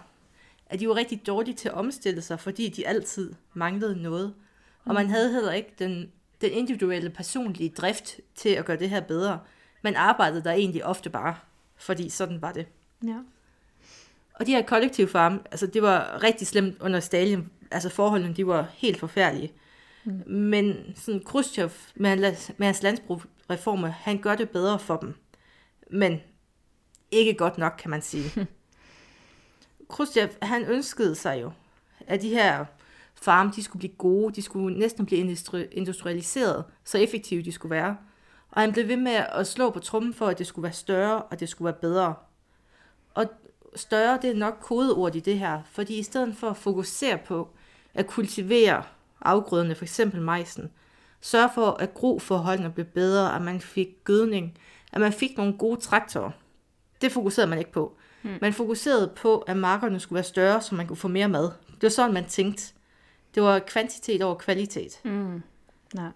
at 0.69 0.79
de 0.79 0.87
var 0.87 0.95
rigtig 0.95 1.27
dårlige 1.27 1.55
til 1.55 1.69
at 1.69 1.75
omstille 1.75 2.21
sig, 2.21 2.39
fordi 2.39 2.69
de 2.69 2.87
altid 2.87 3.33
manglede 3.53 4.01
noget. 4.01 4.33
Og 4.85 4.93
man 4.93 5.09
havde 5.09 5.33
heller 5.33 5.51
ikke 5.51 5.73
den, 5.79 6.11
den 6.41 6.51
individuelle 6.51 7.09
personlige 7.09 7.69
drift 7.69 8.17
til 8.35 8.49
at 8.49 8.65
gøre 8.65 8.77
det 8.79 8.89
her 8.89 9.01
bedre. 9.01 9.39
Man 9.81 9.95
arbejdede 9.95 10.43
der 10.43 10.51
egentlig 10.51 10.85
ofte 10.85 11.09
bare, 11.09 11.35
fordi 11.77 12.09
sådan 12.09 12.41
var 12.41 12.51
det. 12.51 12.65
Ja. 13.03 13.17
Og 14.33 14.45
de 14.47 14.51
her 14.51 14.61
kollektive 14.61 15.07
farme, 15.07 15.39
altså 15.51 15.67
det 15.67 15.81
var 15.81 16.23
rigtig 16.23 16.47
slemt 16.47 16.81
under 16.81 16.99
Stalin. 16.99 17.49
Altså 17.71 17.89
forholdene, 17.89 18.33
de 18.33 18.47
var 18.47 18.67
helt 18.73 18.97
forfærdelige. 18.99 19.51
Mm. 20.03 20.23
Men 20.27 20.75
sådan 20.95 21.21
Khrushchev 21.25 21.69
med, 21.95 22.09
hans- 22.09 22.51
med 22.57 22.67
hans 22.67 22.83
landsbrugreformer, 22.83 23.87
han 23.87 24.17
gør 24.21 24.35
det 24.35 24.49
bedre 24.49 24.79
for 24.79 24.97
dem. 24.97 25.13
Men 25.91 26.19
ikke 27.11 27.33
godt 27.33 27.57
nok, 27.57 27.73
kan 27.79 27.89
man 27.91 28.01
sige. 28.01 28.47
Khrushchev, 29.89 30.29
han 30.41 30.65
ønskede 30.65 31.15
sig 31.15 31.41
jo, 31.41 31.51
at 32.07 32.21
de 32.21 32.29
her 32.29 32.65
farme, 33.15 33.51
de 33.55 33.63
skulle 33.63 33.79
blive 33.79 33.95
gode, 33.97 34.35
de 34.35 34.41
skulle 34.41 34.79
næsten 34.79 35.05
blive 35.05 35.21
industri- 35.21 35.67
industrialiseret, 35.71 36.63
så 36.83 36.97
effektive 36.97 37.43
de 37.43 37.51
skulle 37.51 37.75
være. 37.75 37.97
Og 38.51 38.61
han 38.61 38.71
blev 38.71 38.87
ved 38.87 38.97
med 38.97 39.11
at 39.11 39.47
slå 39.47 39.69
på 39.69 39.79
trummen 39.79 40.13
for, 40.13 40.27
at 40.27 40.39
det 40.39 40.47
skulle 40.47 40.63
være 40.63 40.73
større, 40.73 41.21
og 41.21 41.39
det 41.39 41.49
skulle 41.49 41.65
være 41.65 41.81
bedre. 41.81 42.13
Og 43.13 43.25
større, 43.75 44.19
det 44.21 44.29
er 44.29 44.35
nok 44.35 44.57
kodeord 44.61 45.15
i 45.15 45.19
det 45.19 45.39
her, 45.39 45.61
fordi 45.71 45.99
i 45.99 46.03
stedet 46.03 46.37
for 46.37 46.49
at 46.49 46.57
fokusere 46.57 47.17
på 47.17 47.49
at 47.93 48.07
kultivere 48.07 48.83
afgrøderne, 49.21 49.75
for 49.75 49.85
eksempel 49.85 50.21
majsen, 50.21 50.71
sørge 51.21 51.49
for, 51.55 51.71
at 51.71 51.93
groforholdene 51.93 52.69
blev 52.69 52.85
bedre, 52.85 53.35
at 53.35 53.41
man 53.41 53.61
fik 53.61 54.03
gødning, 54.03 54.57
at 54.91 55.01
man 55.01 55.13
fik 55.13 55.37
nogle 55.37 55.57
gode 55.57 55.79
traktorer. 55.79 56.31
Det 57.01 57.11
fokuserede 57.11 57.49
man 57.49 57.59
ikke 57.59 57.71
på. 57.71 57.97
Hmm. 58.21 58.37
Man 58.41 58.53
fokuserede 58.53 59.11
på, 59.15 59.37
at 59.37 59.57
markerne 59.57 59.99
skulle 59.99 60.15
være 60.15 60.23
større, 60.23 60.61
så 60.61 60.75
man 60.75 60.87
kunne 60.87 60.97
få 60.97 61.07
mere 61.07 61.27
mad. 61.27 61.43
Det 61.73 61.83
var 61.83 61.89
sådan, 61.89 62.13
man 62.13 62.25
tænkte. 62.25 62.73
Det 63.35 63.43
var 63.43 63.59
kvantitet 63.59 64.21
over 64.21 64.35
kvalitet. 64.35 65.01
Mm. 65.05 65.43
Nej. 65.93 66.09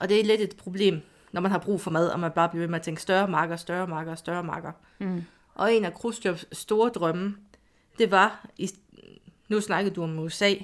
Og 0.00 0.08
det 0.08 0.20
er 0.20 0.24
lidt 0.24 0.40
et 0.40 0.56
problem, 0.56 1.00
når 1.32 1.40
man 1.40 1.50
har 1.50 1.58
brug 1.58 1.80
for 1.80 1.90
mad, 1.90 2.08
og 2.08 2.20
man 2.20 2.30
bare 2.30 2.48
bliver 2.48 2.60
ved 2.62 2.68
med 2.68 2.78
at 2.78 2.82
tænke 2.82 3.02
større 3.02 3.28
marker, 3.28 3.56
større 3.56 3.86
marker, 3.86 4.14
større 4.14 4.44
marker. 4.44 4.72
Mm. 4.98 5.24
Og 5.54 5.74
en 5.74 5.84
af 5.84 5.94
Khrushchevs 5.94 6.46
store 6.52 6.90
drømme, 6.90 7.36
det 7.98 8.10
var, 8.10 8.46
i, 8.58 8.70
nu 9.48 9.60
snakkede 9.60 9.94
du 9.94 10.02
om 10.02 10.18
USA, 10.18 10.54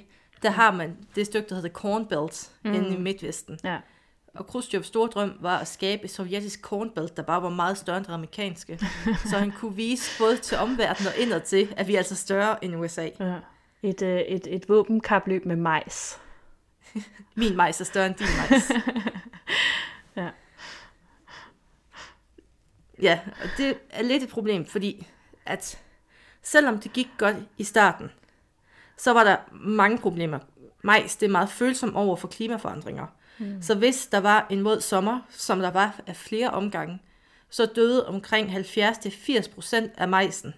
der 0.42 0.50
har 0.50 0.70
man 0.72 0.96
det 1.14 1.26
stykke, 1.26 1.48
der 1.48 1.54
hedder 1.54 1.68
Corn 1.68 2.06
Belt, 2.06 2.50
mm. 2.64 2.72
inde 2.72 2.94
i 2.94 2.98
Midtvesten. 2.98 3.58
Ja. 3.64 3.78
Og 4.34 4.46
Khrushchevs 4.46 4.86
store 4.86 5.08
drøm 5.08 5.36
var 5.40 5.58
at 5.58 5.68
skabe 5.68 6.04
et 6.04 6.10
sovjetisk 6.10 6.60
Corn 6.62 6.90
Belt, 6.90 7.16
der 7.16 7.22
bare 7.22 7.42
var 7.42 7.48
meget 7.48 7.78
større 7.78 7.96
end 7.96 8.06
det 8.06 8.12
amerikanske. 8.12 8.78
så 9.30 9.38
han 9.38 9.52
kunne 9.52 9.76
vise 9.76 10.18
både 10.18 10.36
til 10.36 10.58
omverdenen 10.58 11.06
og 11.06 11.18
indad 11.18 11.40
til, 11.40 11.74
at 11.76 11.88
vi 11.88 11.94
er 11.94 11.98
altså 11.98 12.14
større 12.14 12.64
end 12.64 12.76
USA. 12.76 13.08
ja. 13.20 13.34
Et, 13.82 14.02
øh, 14.02 14.20
et, 14.20 14.46
et 14.46 14.68
våbenkapløb 14.68 15.44
med 15.46 15.56
majs. 15.56 16.20
Min 17.34 17.56
majs 17.56 17.80
er 17.80 17.84
større 17.84 18.06
end 18.06 18.14
din 18.14 18.26
majs. 18.50 18.72
Ja. 20.16 20.30
Ja, 23.02 23.20
og 23.42 23.48
det 23.56 23.78
er 23.90 24.02
lidt 24.02 24.22
et 24.22 24.28
problem, 24.28 24.66
fordi 24.66 25.06
at 25.46 25.78
selvom 26.42 26.80
det 26.80 26.92
gik 26.92 27.08
godt 27.18 27.36
i 27.58 27.64
starten, 27.64 28.10
så 28.96 29.12
var 29.12 29.24
der 29.24 29.36
mange 29.52 29.98
problemer. 29.98 30.38
Majs, 30.82 31.16
det 31.16 31.26
er 31.26 31.30
meget 31.30 31.50
følsom 31.50 31.96
over 31.96 32.16
for 32.16 32.28
klimaforandringer. 32.28 33.06
Mm. 33.40 33.62
Så 33.62 33.74
hvis 33.74 34.06
der 34.06 34.18
var 34.18 34.46
en 34.50 34.64
våd 34.64 34.80
sommer, 34.80 35.20
som 35.30 35.60
der 35.60 35.70
var 35.70 36.00
af 36.06 36.16
flere 36.16 36.50
omgange, 36.50 36.98
så 37.50 37.66
døde 37.66 38.06
omkring 38.06 38.48
70-80% 38.56 39.76
af 39.96 40.08
majsen. 40.08 40.54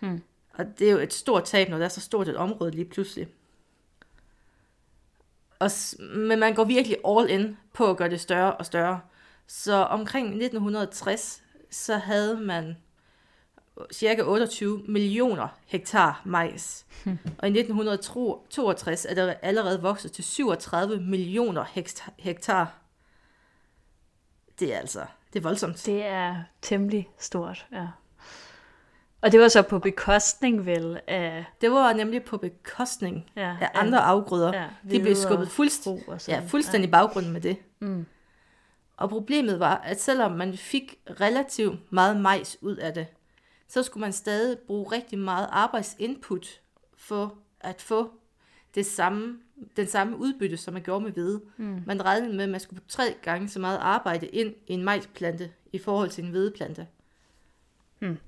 Mm. 0.00 0.22
Og 0.54 0.64
det 0.78 0.88
er 0.88 0.92
jo 0.92 0.98
et 0.98 1.12
stort 1.12 1.44
tab, 1.44 1.68
når 1.68 1.78
der 1.78 1.84
er 1.84 1.88
så 1.88 2.00
stort 2.00 2.28
et 2.28 2.36
område 2.36 2.70
lige 2.70 2.84
pludselig. 2.84 3.28
Og, 5.58 5.70
men 5.98 6.38
man 6.38 6.54
går 6.54 6.64
virkelig 6.64 6.96
all 7.06 7.30
in 7.30 7.56
på 7.72 7.90
at 7.90 7.96
gøre 7.96 8.10
det 8.10 8.20
større 8.20 8.54
og 8.54 8.66
større. 8.66 9.00
Så 9.46 9.74
omkring 9.74 10.26
1960, 10.26 11.42
så 11.70 11.96
havde 11.96 12.36
man 12.36 12.76
cirka 13.92 14.22
28 14.22 14.82
millioner 14.88 15.48
hektar 15.66 16.22
majs. 16.24 16.86
Og 17.38 17.48
i 17.48 17.58
1962 17.58 19.04
er 19.08 19.14
der 19.14 19.34
allerede 19.42 19.82
vokset 19.82 20.12
til 20.12 20.24
37 20.24 21.00
millioner 21.00 21.64
hektar-. 22.18 22.72
Det 24.58 24.74
er 24.74 24.78
altså, 24.78 25.00
det 25.32 25.38
er 25.38 25.42
voldsomt. 25.42 25.82
Det 25.86 26.04
er 26.06 26.36
temmelig 26.62 27.08
stort, 27.18 27.66
ja. 27.72 27.86
Og 29.20 29.32
det 29.32 29.40
var 29.40 29.48
så 29.48 29.62
på 29.62 29.78
bekostning 29.78 30.66
vel 30.66 31.00
af, 31.06 31.44
Det 31.60 31.70
var 31.70 31.92
nemlig 31.92 32.22
på 32.22 32.36
bekostning 32.36 33.30
ja, 33.36 33.56
af 33.60 33.70
andre 33.74 33.98
afgrøder. 34.00 34.52
ja, 34.54 34.66
De 34.90 35.00
blev 35.02 35.14
skubbet 35.16 35.48
fuldst- 35.48 35.82
Ja, 36.28 36.40
fuldstændig 36.48 36.90
baggrunden 36.90 37.32
med 37.32 37.40
det. 37.40 37.56
Mm. 37.80 38.06
Og 38.96 39.08
problemet 39.08 39.60
var, 39.60 39.76
at 39.76 40.00
selvom 40.00 40.32
man 40.32 40.56
fik 40.56 40.94
relativt 41.20 41.92
meget 41.92 42.20
majs 42.20 42.56
ud 42.60 42.76
af 42.76 42.94
det, 42.94 43.06
så 43.68 43.82
skulle 43.82 44.00
man 44.00 44.12
stadig 44.12 44.58
bruge 44.58 44.92
rigtig 44.92 45.18
meget 45.18 45.48
arbejdsinput 45.50 46.60
for 46.96 47.38
at 47.60 47.82
få 47.82 48.10
det 48.74 48.86
samme, 48.86 49.38
den 49.76 49.86
samme 49.86 50.16
udbytte, 50.16 50.56
som 50.56 50.74
man 50.74 50.82
gjorde 50.82 51.04
med 51.04 51.12
hvede. 51.12 51.40
Mm. 51.56 51.82
Man 51.86 52.04
regnede 52.04 52.36
med, 52.36 52.44
at 52.44 52.50
man 52.50 52.60
skulle 52.60 52.82
tre 52.88 53.14
gange 53.22 53.48
så 53.48 53.60
meget 53.60 53.78
arbejde 53.78 54.26
ind 54.26 54.54
i 54.66 54.72
en 54.72 54.84
majsplante 54.84 55.52
i 55.72 55.78
forhold 55.78 56.10
til 56.10 56.24
en 56.24 56.30
hvedeplante. 56.30 56.86
Hmm. 57.98 58.18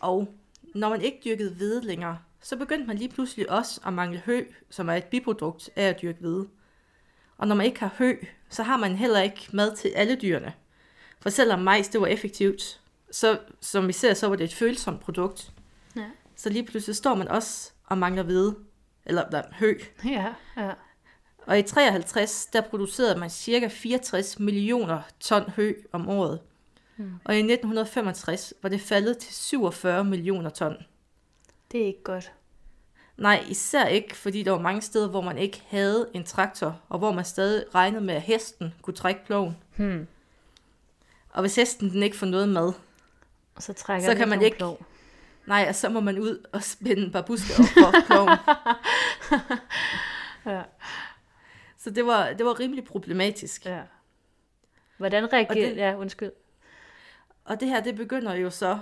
Og 0.00 0.28
når 0.74 0.88
man 0.88 1.00
ikke 1.00 1.20
dyrkede 1.24 1.54
hvede 1.54 1.84
længere, 1.84 2.18
så 2.40 2.56
begyndte 2.56 2.86
man 2.86 2.96
lige 2.96 3.08
pludselig 3.08 3.50
også 3.50 3.80
at 3.86 3.92
mangle 3.92 4.18
hø, 4.18 4.44
som 4.70 4.88
er 4.88 4.94
et 4.94 5.04
biprodukt 5.04 5.70
af 5.76 5.88
at 5.88 6.02
dyrke 6.02 6.20
hvede. 6.20 6.48
Og 7.36 7.48
når 7.48 7.54
man 7.54 7.66
ikke 7.66 7.80
har 7.80 7.94
hø, 7.98 8.16
så 8.48 8.62
har 8.62 8.76
man 8.76 8.96
heller 8.96 9.20
ikke 9.20 9.48
mad 9.52 9.76
til 9.76 9.88
alle 9.88 10.14
dyrene. 10.14 10.52
For 11.20 11.30
selvom 11.30 11.60
majs 11.60 11.88
det 11.88 12.00
var 12.00 12.06
effektivt, 12.06 12.80
så 13.14 13.38
som 13.60 13.88
vi 13.88 13.92
ser, 13.92 14.14
så 14.14 14.28
var 14.28 14.36
det 14.36 14.44
et 14.44 14.54
følsomt 14.54 15.00
produkt. 15.00 15.52
Ja. 15.96 16.10
Så 16.36 16.48
lige 16.48 16.64
pludselig 16.64 16.96
står 16.96 17.14
man 17.14 17.28
også 17.28 17.72
og 17.86 17.98
mangler 17.98 18.22
hvede, 18.22 18.56
eller 19.04 19.30
nej, 19.30 19.46
hø. 19.52 19.78
Ja, 20.04 20.34
ja. 20.56 20.70
Og 21.46 21.58
i 21.58 21.62
53, 21.62 22.46
der 22.52 22.60
producerede 22.60 23.18
man 23.18 23.30
cirka 23.30 23.68
64 23.68 24.38
millioner 24.38 25.02
ton 25.20 25.50
hø 25.50 25.74
om 25.92 26.08
året. 26.08 26.40
Mm. 26.96 27.12
Og 27.24 27.34
i 27.34 27.38
1965 27.38 28.54
var 28.62 28.68
det 28.68 28.80
faldet 28.80 29.18
til 29.18 29.34
47 29.34 30.04
millioner 30.04 30.50
ton. 30.50 30.76
Det 31.72 31.82
er 31.82 31.86
ikke 31.86 32.02
godt. 32.02 32.32
Nej, 33.16 33.44
især 33.48 33.86
ikke, 33.86 34.16
fordi 34.16 34.42
der 34.42 34.50
var 34.50 34.60
mange 34.60 34.82
steder, 34.82 35.08
hvor 35.08 35.20
man 35.20 35.38
ikke 35.38 35.62
havde 35.66 36.08
en 36.14 36.24
traktor, 36.24 36.80
og 36.88 36.98
hvor 36.98 37.12
man 37.12 37.24
stadig 37.24 37.64
regnede 37.74 38.04
med, 38.04 38.14
at 38.14 38.22
hesten 38.22 38.74
kunne 38.82 38.94
trække 38.94 39.26
ploven. 39.26 39.56
Hmm. 39.76 40.06
Og 41.30 41.40
hvis 41.40 41.56
hesten 41.56 41.90
den 41.90 42.02
ikke 42.02 42.16
får 42.16 42.26
noget 42.26 42.48
mad, 42.48 42.72
så 43.62 43.72
trækker 43.72 44.08
Så 44.10 44.16
kan 44.16 44.28
man 44.28 44.42
ikke- 44.42 44.56
plov. 44.56 44.86
Nej, 45.46 45.66
og 45.68 45.74
så 45.74 45.88
må 45.88 46.00
man 46.00 46.18
ud 46.18 46.46
og 46.52 46.62
spænde 46.62 47.10
babuske 47.10 47.52
op 47.62 47.68
for 47.92 48.06
ploven. 48.06 48.38
Ja. 50.46 50.62
Så 51.78 51.90
det 51.90 52.06
var, 52.06 52.32
det 52.32 52.46
var 52.46 52.60
rimelig 52.60 52.84
problematisk. 52.84 53.66
ja. 53.66 53.80
Hvordan 54.96 55.32
reagerer... 55.32 55.68
det- 55.68 55.76
Ja, 55.76 55.96
undskyld. 55.96 56.32
Og 57.44 57.60
det 57.60 57.68
her, 57.68 57.80
det 57.82 57.96
begynder 57.96 58.34
jo 58.34 58.50
så... 58.50 58.78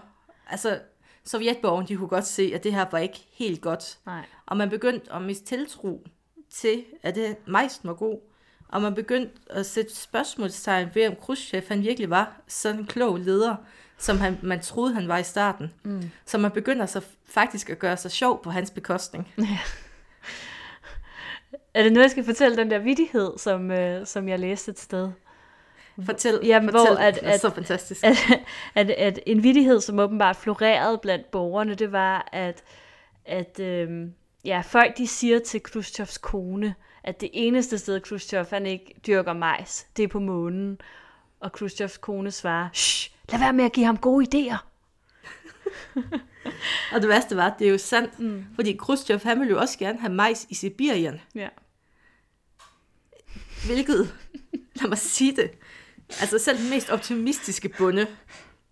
Altså, 0.51 0.81
Sovjetborgen, 1.25 1.89
de 1.89 1.97
kunne 1.97 2.09
godt 2.09 2.27
se, 2.27 2.53
at 2.55 2.65
det 2.65 2.73
her 2.75 2.87
var 2.91 2.99
ikke 2.99 3.27
helt 3.33 3.61
godt. 3.61 3.99
Nej. 4.07 4.25
Og 4.47 4.57
man 4.57 4.71
begyndte 4.71 5.13
at 5.13 5.23
miste 5.23 5.45
tiltro 5.45 6.07
til, 6.51 6.85
at 7.03 7.15
det 7.15 7.37
majsen 7.47 7.89
var 7.89 7.95
god. 7.95 8.21
Og 8.69 8.83
man 8.83 8.95
begyndte 8.95 9.33
at 9.51 9.67
sætte 9.67 9.97
spørgsmålstegn 9.97 10.89
ved, 10.95 11.09
om 11.09 11.17
Khrushchev 11.17 11.63
han 11.69 11.83
virkelig 11.83 12.11
var 12.11 12.41
sådan 12.49 12.81
en 12.81 12.87
klog 12.87 13.17
leder, 13.19 13.57
som 13.99 14.19
han, 14.21 14.39
man 14.43 14.61
troede, 14.61 14.95
han 14.95 15.09
var 15.09 15.19
i 15.19 15.23
starten. 15.23 15.73
Mm. 15.83 16.11
Så 16.27 16.39
man 16.39 16.51
begynder 16.51 16.87
så 16.87 17.01
faktisk 17.27 17.71
at 17.71 17.79
gøre 17.79 17.97
sig 17.97 18.11
sjov 18.11 18.43
på 18.43 18.51
hans 18.51 18.71
bekostning. 18.71 19.29
Er 21.75 21.83
det 21.83 21.93
nu, 21.93 22.01
jeg 22.01 22.11
skal 22.11 22.25
fortælle 22.25 22.57
den 22.57 22.71
der 22.71 22.79
vidighed, 22.79 23.39
som, 23.39 23.71
øh, 23.71 24.07
som 24.07 24.29
jeg 24.29 24.39
læste 24.39 24.71
et 24.71 24.79
sted? 24.79 25.11
Fortæl, 26.05 26.41
Jamen, 26.45 26.71
fortæl. 26.71 26.95
hvor 26.95 27.03
at- 27.05 27.15
det 27.15 27.29
er 27.29 27.33
at- 27.33 27.41
så 27.41 27.51
fantastisk. 27.51 28.05
at, 28.05 28.17
at, 28.75 28.91
at 28.91 29.19
en 29.27 29.43
vidighed, 29.43 29.81
som 29.81 29.99
åbenbart 29.99 30.37
florerede 30.37 30.99
blandt 30.99 31.31
borgerne, 31.31 31.75
det 31.75 31.93
var, 31.93 32.29
at, 32.33 32.63
at 33.25 33.61
øhm, 33.61 34.13
ja, 34.45 34.61
folk 34.67 34.99
de 34.99 35.07
siger 35.07 35.39
til 35.39 35.63
Khrushchevs 35.63 36.19
kone, 36.19 36.75
at 37.05 37.21
det 37.21 37.31
eneste 37.33 37.79
sted, 37.79 38.01
Khrushchev 38.01 38.47
han 38.51 38.67
ikke 38.67 38.95
dyrker 39.07 39.33
majs, 39.33 39.87
det 39.97 40.03
er 40.03 40.09
på 40.09 40.21
månen. 40.21 40.81
Og 41.41 41.53
Khrushchevs 41.53 41.97
kone 41.99 42.31
svarer, 42.31 42.69
Shh, 42.73 43.11
lad 43.33 43.39
være 43.39 43.53
med 43.53 43.65
at 43.65 43.73
give 43.73 43.87
ham 43.87 43.97
gode 43.97 44.27
idéer. 44.27 44.57
Og 46.93 47.01
det 47.01 47.09
værste 47.09 47.37
var, 47.37 47.47
at 47.47 47.55
det 47.59 47.67
er 47.67 47.71
jo 47.71 47.79
sandt, 47.79 48.19
mm. 48.19 48.45
fordi 48.55 48.77
Khrushchev, 48.77 49.21
han 49.23 49.41
ville 49.41 49.51
jo 49.51 49.61
også 49.61 49.79
gerne 49.79 49.99
have 49.99 50.13
majs 50.13 50.47
i 50.51 50.55
Sibirien. 50.55 51.21
Ja. 51.35 51.49
Hvilket, 53.67 54.15
lad 54.75 54.89
mig 54.89 54.99
sige 54.99 55.37
det, 55.37 55.51
altså 56.21 56.39
selv 56.39 56.59
den 56.59 56.71
mest 56.71 56.91
optimistiske 56.91 57.69
bonde 57.69 58.07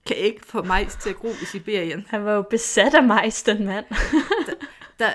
kan 0.07 0.17
ikke 0.17 0.47
få 0.47 0.63
majs 0.63 0.97
til 0.97 1.11
at 1.11 1.17
gro 1.17 1.29
i 1.29 1.45
Sibirien. 1.45 2.07
Han 2.09 2.25
var 2.25 2.33
jo 2.33 2.43
besat 2.43 2.95
af 2.95 3.03
majs, 3.03 3.43
den 3.43 3.67
mand. 3.67 3.85
Der, 4.99 5.11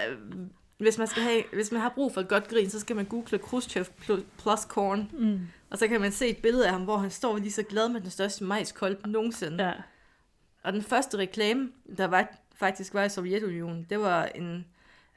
hvis, 0.78 0.98
man 0.98 1.08
skal 1.08 1.24
have, 1.24 1.44
hvis 1.54 1.72
man 1.72 1.82
har 1.82 1.90
brug 1.90 2.14
for 2.14 2.22
et 2.22 2.28
godt 2.28 2.48
grin, 2.48 2.70
så 2.70 2.80
skal 2.80 2.96
man 2.96 3.06
google 3.06 3.38
Khrushchev 3.40 3.84
pl- 4.02 4.24
plus 4.42 4.60
corn. 4.60 5.10
Mm. 5.14 5.40
Og 5.70 5.78
så 5.78 5.88
kan 5.88 6.02
man 6.02 6.12
se 6.12 6.28
et 6.28 6.38
billede 6.38 6.66
af 6.66 6.72
ham, 6.72 6.84
hvor 6.84 6.98
han 6.98 7.10
står 7.12 7.38
lige 7.38 7.52
så 7.52 7.64
glad 7.64 7.90
med 7.90 8.02
den 8.02 8.10
største 8.10 8.44
majskolb 8.44 9.06
nogensinde. 9.08 9.64
Ja. 9.64 9.74
Og 10.64 10.74
den 10.74 10.82
første 10.84 11.18
reklame, 11.18 11.70
der 11.98 12.08
var, 12.08 12.28
faktisk 12.60 12.94
var 12.94 13.04
i 13.04 13.10
Sovjetunionen, 13.10 13.86
det 13.90 14.00
var 14.00 14.26
en... 14.26 14.66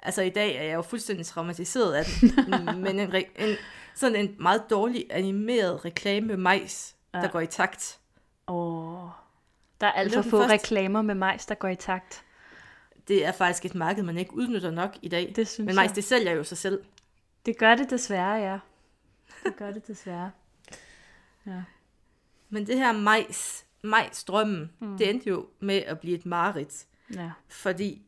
Altså 0.02 0.22
i 0.22 0.30
dag 0.30 0.56
er 0.56 0.62
jeg 0.62 0.74
jo 0.74 0.82
fuldstændig 0.82 1.26
traumatiseret 1.26 1.92
af 1.94 2.04
den, 2.04 2.30
men 2.84 2.98
en, 3.00 3.14
en, 3.36 3.56
sådan 3.94 4.16
en 4.16 4.36
meget 4.38 4.62
dårlig 4.70 5.06
animeret 5.10 5.84
reklame 5.84 6.26
med 6.26 6.36
majs, 6.36 6.96
ja. 7.14 7.20
Der 7.20 7.28
går 7.28 7.40
i 7.40 7.46
takt. 7.46 7.98
Åh. 8.48 9.08
Der 9.80 9.86
er 9.86 9.92
alt 9.92 10.10
Det 10.10 10.16
var 10.16 10.22
for 10.22 10.22
den 10.22 10.30
få 10.30 10.38
første- 10.48 10.52
reklamer 10.52 11.02
med 11.02 11.14
majs, 11.14 11.46
der 11.46 11.54
går 11.54 11.68
i 11.68 11.76
takt. 11.76 12.24
Det 13.08 13.24
er 13.24 13.32
faktisk 13.32 13.64
et 13.64 13.74
marked, 13.74 14.02
man 14.02 14.18
ikke 14.18 14.34
udnytter 14.34 14.70
nok 14.70 14.96
i 15.02 15.08
dag. 15.08 15.32
Det 15.36 15.48
synes 15.48 15.66
Men 15.66 15.74
majs, 15.74 15.92
det 15.92 16.04
sælger 16.04 16.32
jo 16.32 16.44
sig 16.44 16.58
selv. 16.58 16.84
Det 17.46 17.58
gør 17.58 17.74
det 17.74 17.90
desværre, 17.90 18.34
ja. 18.34 18.58
Det 19.44 19.56
gør 19.56 19.70
det 19.70 19.86
desværre. 19.86 20.30
Ja. 21.46 21.62
Men 22.48 22.66
det 22.66 22.76
her 22.76 22.92
majs, 22.92 23.66
majsdrømmen, 23.82 24.72
mm. 24.80 24.98
det 24.98 25.10
endte 25.10 25.28
jo 25.28 25.46
med 25.60 25.76
at 25.76 26.00
blive 26.00 26.18
et 26.18 26.26
mareridt. 26.26 26.86
ja. 27.14 27.30
Fordi 27.48 28.02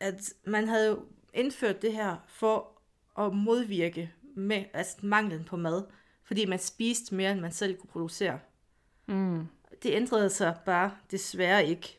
at 0.00 0.32
man 0.46 0.68
havde 0.68 0.88
jo 0.88 1.02
indført 1.34 1.82
det 1.82 1.92
her 1.92 2.16
for 2.26 2.72
at 3.18 3.34
modvirke 3.34 4.12
med, 4.34 4.64
altså 4.74 4.96
manglen 5.02 5.44
på 5.44 5.56
mad. 5.56 5.84
Fordi 6.24 6.46
man 6.46 6.58
spiste 6.58 7.14
mere, 7.14 7.32
end 7.32 7.40
man 7.40 7.52
selv 7.52 7.76
kunne 7.76 7.90
producere. 7.90 8.38
Mm. 9.06 9.46
Det 9.82 9.92
ændrede 9.92 10.30
sig 10.30 10.56
bare 10.66 10.90
desværre 11.10 11.66
ikke. 11.66 11.98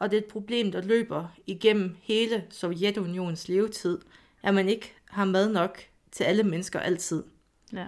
Og 0.00 0.10
det 0.10 0.16
er 0.16 0.20
et 0.20 0.32
problem, 0.32 0.72
der 0.72 0.82
løber 0.82 1.28
igennem 1.46 1.96
hele 2.02 2.44
Sovjetunionens 2.50 3.48
levetid, 3.48 3.98
at 4.42 4.54
man 4.54 4.68
ikke 4.68 4.94
har 5.08 5.24
mad 5.24 5.52
nok 5.52 5.78
til 6.12 6.24
alle 6.24 6.42
mennesker 6.42 6.80
altid. 6.80 7.24
Ja. 7.72 7.86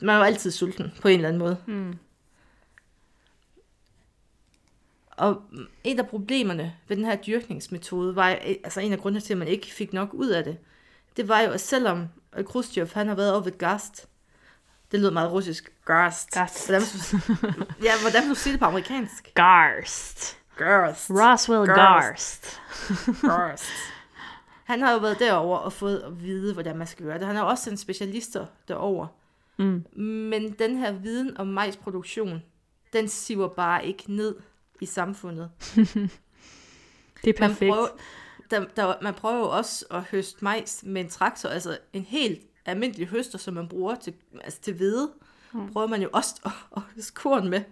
Man 0.00 0.14
er 0.14 0.18
jo 0.18 0.24
altid 0.24 0.50
sulten 0.50 0.92
på 1.00 1.08
en 1.08 1.14
eller 1.14 1.28
anden 1.28 1.38
måde. 1.38 1.56
Mm. 1.66 1.98
Og 5.10 5.42
en 5.84 5.98
af 5.98 6.08
problemerne 6.08 6.76
ved 6.88 6.96
den 6.96 7.04
her 7.04 7.16
dyrkningsmetode 7.16 8.16
var, 8.16 8.26
altså 8.64 8.80
en 8.80 8.92
af 8.92 8.98
grundene 8.98 9.20
til, 9.20 9.32
at 9.32 9.38
man 9.38 9.48
ikke 9.48 9.66
fik 9.66 9.92
nok 9.92 10.14
ud 10.14 10.28
af 10.28 10.44
det, 10.44 10.58
det 11.16 11.28
var 11.28 11.40
jo, 11.40 11.50
at 11.50 11.60
selvom 11.60 12.06
Khrushchev, 12.44 12.88
han 12.94 13.08
har 13.08 13.14
været 13.14 13.32
over 13.32 13.42
ved 13.42 13.58
Gast, 13.58 14.08
det 14.92 15.00
lød 15.00 15.10
meget 15.10 15.32
russisk, 15.32 15.72
Gast. 15.84 16.30
Gast. 16.30 16.66
Hvordan, 16.66 16.82
ja, 17.82 17.92
hvordan 18.00 18.22
vil 18.22 18.30
du 18.30 18.34
sige 18.34 18.52
det 18.52 18.60
på 18.60 18.66
amerikansk? 18.66 19.34
Garst. 19.34 20.38
Gast. 20.58 21.10
Roswell 21.10 21.66
Garst. 21.66 22.60
Garst. 22.88 23.22
Gast. 23.22 23.64
Han 24.64 24.80
har 24.80 24.92
jo 24.92 24.98
været 24.98 25.18
derover 25.18 25.58
og 25.58 25.72
fået 25.72 25.98
at 25.98 26.22
vide, 26.22 26.52
hvordan 26.52 26.76
man 26.76 26.86
skal 26.86 27.04
gøre 27.04 27.18
det. 27.18 27.26
Han 27.26 27.36
har 27.36 27.42
jo 27.42 27.48
også 27.48 27.64
sendt 27.64 27.80
specialister 27.80 28.46
derover. 28.68 29.06
Mm. 29.56 29.84
Men 30.02 30.50
den 30.58 30.76
her 30.76 30.92
viden 30.92 31.36
om 31.36 31.46
majsproduktion, 31.46 32.42
den 32.92 33.08
siver 33.08 33.48
bare 33.48 33.86
ikke 33.86 34.04
ned 34.12 34.36
i 34.80 34.86
samfundet. 34.86 35.50
Det 37.24 37.36
er 37.36 37.40
Man 37.40 37.50
perfekt. 37.50 37.72
prøver, 37.72 37.88
der, 38.50 38.64
der, 38.76 38.94
man 39.02 39.14
prøver 39.14 39.38
jo 39.38 39.50
også 39.50 39.84
at 39.90 40.02
høste 40.02 40.44
majs 40.44 40.82
med 40.86 41.00
en 41.00 41.08
traktor, 41.08 41.48
altså 41.48 41.78
en 41.92 42.02
helt 42.02 42.40
almindelig 42.66 43.08
høster, 43.08 43.38
som 43.38 43.54
man 43.54 43.68
bruger 43.68 43.94
til, 43.94 44.14
altså 44.40 44.60
til 44.60 44.74
hvede, 44.74 45.10
mm. 45.52 45.72
prøver 45.72 45.86
man 45.86 46.02
jo 46.02 46.08
også 46.12 46.34
at, 46.44 46.52
at 46.76 46.82
høste 46.94 47.14
korn 47.14 47.48
med. 47.48 47.62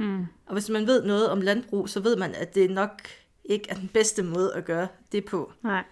Mm. 0.00 0.26
Og 0.46 0.52
hvis 0.52 0.68
man 0.68 0.86
ved 0.86 1.04
noget 1.04 1.30
om 1.30 1.40
landbrug, 1.40 1.88
så 1.88 2.00
ved 2.00 2.16
man, 2.16 2.34
at 2.34 2.54
det 2.54 2.70
nok 2.70 3.00
ikke 3.44 3.70
er 3.70 3.74
den 3.74 3.88
bedste 3.88 4.22
måde 4.22 4.54
at 4.54 4.64
gøre 4.64 4.88
det 5.12 5.24
på. 5.24 5.52
Nej. 5.62 5.84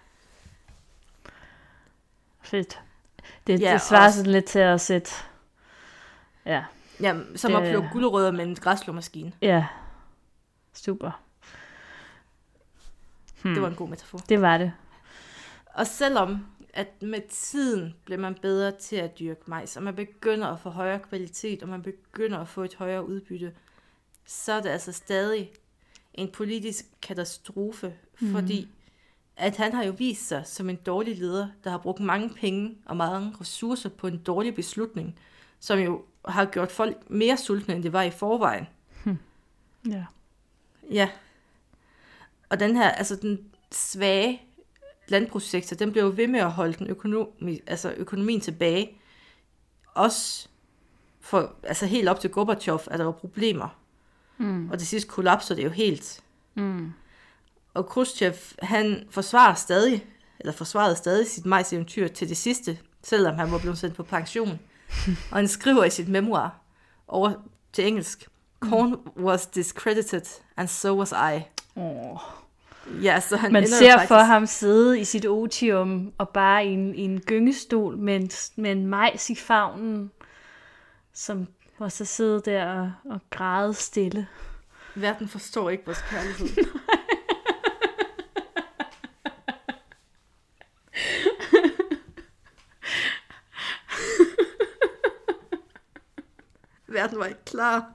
Fedt. 2.41 2.79
Det, 3.47 3.61
Ja, 3.61 3.73
det 3.73 3.81
svarer 3.81 4.05
også- 4.05 4.17
sådan 4.17 4.31
lidt 4.31 4.45
til 4.45 4.59
at 4.59 4.81
sætte... 4.81 5.11
Ja, 6.45 6.63
Jamen, 7.01 7.37
som 7.37 7.51
Det- 7.51 7.59
at 7.61 7.69
plukke 7.71 7.89
gulerødder 7.91 8.31
med 8.31 8.45
en 8.45 8.55
græslåmaskine. 8.55 9.31
ja. 9.41 9.65
Super. 10.73 11.21
Hmm. 13.43 13.53
Det 13.53 13.61
var 13.61 13.69
en 13.69 13.75
god 13.75 13.89
metafor. 13.89 14.17
Det 14.17 14.41
var 14.41 14.57
det. 14.57 14.73
Og 15.65 15.87
selvom 15.87 16.45
at 16.73 17.01
med 17.01 17.21
tiden 17.29 17.95
bliver 18.05 18.19
man 18.19 18.35
bedre 18.41 18.71
til 18.71 18.95
at 18.95 19.19
dyrke 19.19 19.41
majs, 19.45 19.77
og 19.77 19.83
man 19.83 19.95
begynder 19.95 20.47
at 20.47 20.59
få 20.59 20.69
højere 20.69 20.99
kvalitet, 20.99 21.63
og 21.63 21.69
man 21.69 21.81
begynder 21.83 22.37
at 22.39 22.47
få 22.47 22.63
et 22.63 22.75
højere 22.75 23.05
udbytte, 23.07 23.53
så 24.29 24.53
er 24.53 24.61
det 24.61 24.69
altså 24.69 24.91
stadig 24.91 25.51
en 26.13 26.31
politisk 26.31 26.85
katastrofe, 27.01 27.93
mm. 28.19 28.31
fordi 28.31 28.67
at 29.35 29.57
han 29.57 29.73
har 29.73 29.83
jo 29.83 29.91
vist 29.91 30.27
sig 30.27 30.43
som 30.45 30.69
en 30.69 30.75
dårlig 30.75 31.17
leder, 31.17 31.47
der 31.63 31.69
har 31.69 31.77
brugt 31.77 31.99
mange 31.99 32.29
penge 32.29 32.77
og 32.85 32.97
mange 32.97 33.35
ressourcer 33.41 33.89
på 33.89 34.07
en 34.07 34.17
dårlig 34.17 34.55
beslutning, 34.55 35.19
som 35.59 35.79
jo 35.79 36.01
har 36.25 36.45
gjort 36.45 36.71
folk 36.71 37.09
mere 37.09 37.37
sultne, 37.37 37.75
end 37.75 37.83
det 37.83 37.93
var 37.93 38.01
i 38.01 38.11
forvejen. 38.11 38.67
Ja. 39.89 40.05
Ja. 40.91 41.09
Og 42.49 42.59
den 42.59 42.75
her, 42.75 42.89
altså 42.89 43.15
den 43.15 43.51
svage 43.71 44.41
landbrugssektor, 45.07 45.75
den 45.75 45.91
blev 45.91 46.03
jo 46.03 46.13
ved 46.15 46.27
med 46.27 46.39
at 46.39 46.51
holde 46.51 46.73
den 46.73 46.87
økonomi, 46.87 47.59
altså 47.67 47.93
økonomien 47.97 48.41
tilbage. 48.41 48.97
Også 49.93 50.47
for, 51.19 51.55
altså 51.63 51.85
helt 51.85 52.09
op 52.09 52.19
til 52.19 52.29
Gorbachev, 52.29 52.79
at 52.87 52.99
der 52.99 53.05
var 53.05 53.11
problemer. 53.11 53.78
Mm. 54.39 54.69
Og 54.69 54.79
til 54.79 54.87
sidst 54.87 55.07
kollapser 55.07 55.55
det 55.55 55.63
jo 55.63 55.69
helt. 55.69 56.21
Mm. 56.55 56.91
Og 57.73 57.89
Khrushchev, 57.89 58.33
han 58.61 59.07
forsvarer 59.09 59.53
stadig, 59.53 60.05
eller 60.39 60.53
forsvarede 60.53 60.95
stadig 60.95 61.27
sit 61.27 61.45
majseventyr 61.45 62.07
til 62.07 62.29
det 62.29 62.37
sidste, 62.37 62.77
selvom 63.03 63.35
han 63.35 63.51
var 63.51 63.57
blevet 63.57 63.77
sendt 63.77 63.95
på 63.95 64.03
pension. 64.03 64.59
og 65.31 65.37
han 65.37 65.47
skriver 65.47 65.83
i 65.83 65.89
sit 65.89 66.09
memoir 66.09 66.59
over 67.07 67.33
til 67.73 67.87
engelsk, 67.87 68.27
Corn 68.59 68.95
was 69.17 69.45
discredited, 69.45 70.41
and 70.57 70.67
so 70.67 70.99
was 70.99 71.11
I. 71.11 71.41
Oh. 71.75 72.19
Ja, 73.03 73.19
så 73.19 73.37
han 73.37 73.53
Man 73.53 73.67
ser 73.67 73.91
faktisk, 73.91 74.07
for 74.07 74.15
ham 74.15 74.45
sidde 74.45 74.99
i 74.99 75.03
sit 75.03 75.25
otium 75.25 76.13
og 76.17 76.29
bare 76.29 76.65
i 76.65 76.69
en, 76.69 76.95
i 76.95 77.01
en 77.01 77.19
gyngestol 77.19 77.97
med 77.97 78.15
en, 78.15 78.29
med 78.55 78.71
en 78.71 78.87
majs 78.87 79.29
i 79.29 79.35
favnen, 79.35 80.11
som 81.13 81.47
og 81.79 81.91
så 81.91 82.05
sidde 82.05 82.41
der 82.45 82.65
og, 82.65 82.91
og 83.05 83.19
græde 83.29 83.73
stille. 83.73 84.27
Verden 84.95 85.27
forstår 85.27 85.69
ikke 85.69 85.85
vores 85.85 86.01
kærlighed. 86.09 86.65
Verden 96.87 97.19
var 97.19 97.25
ikke 97.25 97.45
klar. 97.45 97.93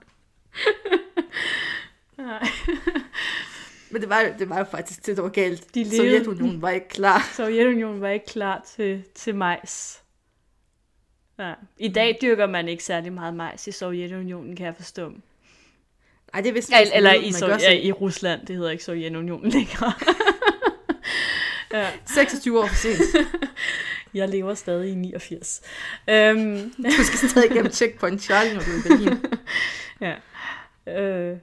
Nej. 2.16 2.49
Men 3.90 4.01
det 4.03 4.09
var, 4.11 4.20
jo, 4.20 4.35
det 4.38 4.49
var 4.49 4.59
jo 4.59 4.64
faktisk 4.64 5.07
det, 5.07 5.16
der 5.16 5.23
var 5.23 5.29
galt. 5.31 5.75
De 5.75 5.83
levede- 5.85 5.97
Sovjetunionen 5.97 6.62
var 6.62 6.70
ikke 6.70 6.88
klar. 6.88 7.20
Sovjetunionen 7.37 8.01
var 8.01 8.09
ikke 8.09 8.27
klar 8.27 8.62
til, 8.77 9.05
til 9.14 9.35
majs. 9.35 10.03
Ja. 11.38 11.55
I 11.79 11.88
dag 11.88 12.18
dyrker 12.23 12.47
man 12.47 12.68
ikke 12.68 12.85
særlig 12.85 13.12
meget 13.12 13.35
majs 13.35 13.66
i 13.66 13.73
Sovjetunionen, 13.73 14.57
kan 14.57 14.66
jeg 14.66 14.75
forstå. 14.77 15.09
Nej, 16.33 16.40
det 16.42 16.70
Ja, 16.70 16.77
jeg 16.77 16.90
eller 16.94 17.12
ikke, 17.12 17.27
i, 17.27 17.31
man 17.33 17.38
Sov- 17.40 17.61
ja, 17.62 17.73
i 17.73 17.92
Rusland, 17.92 18.47
det 18.47 18.57
hedder 18.57 18.70
ikke 18.70 18.85
Sovjetunionen 18.85 19.51
længere. 19.51 19.92
ja. 21.73 21.87
26 22.07 22.59
år 22.61 22.66
for 22.66 22.75
sent. 22.75 23.01
Jeg 24.14 24.29
lever 24.29 24.55
stadig 24.55 24.90
i 24.90 24.94
89. 24.94 25.61
Øhm, 26.09 26.73
Du 26.99 27.05
skal 27.05 27.29
stadig 27.31 27.51
igennem 27.51 27.73
checkpoint 27.73 28.23
Charlie, 28.23 28.55
når 28.55 28.61
du 28.62 28.70
er 28.70 28.79
i 28.79 28.88
Berlin. 28.88 29.25
ja. 30.87 31.01
Øh, 31.03 31.38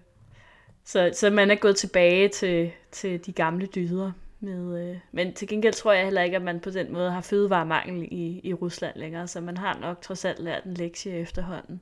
så, 0.85 1.11
så 1.13 1.29
man 1.29 1.51
er 1.51 1.55
gået 1.55 1.75
tilbage 1.75 2.27
til, 2.29 2.71
til 2.91 3.25
de 3.25 3.31
gamle 3.31 3.65
dyder. 3.65 4.11
Med, 4.43 4.89
øh, 4.91 4.97
men 5.11 5.33
til 5.33 5.47
gengæld 5.47 5.73
tror 5.73 5.91
jeg 5.91 6.03
heller 6.03 6.21
ikke, 6.21 6.35
at 6.35 6.41
man 6.41 6.59
på 6.59 6.69
den 6.69 6.93
måde 6.93 7.11
har 7.11 7.21
fødevaremangel 7.21 8.07
i, 8.11 8.41
i 8.43 8.53
Rusland 8.53 8.97
længere, 8.97 9.27
så 9.27 9.41
man 9.41 9.57
har 9.57 9.79
nok 9.79 10.01
trods 10.01 10.25
alt 10.25 10.39
lært 10.39 10.63
en 10.63 10.73
lektie 10.73 11.13
efterhånden. 11.13 11.81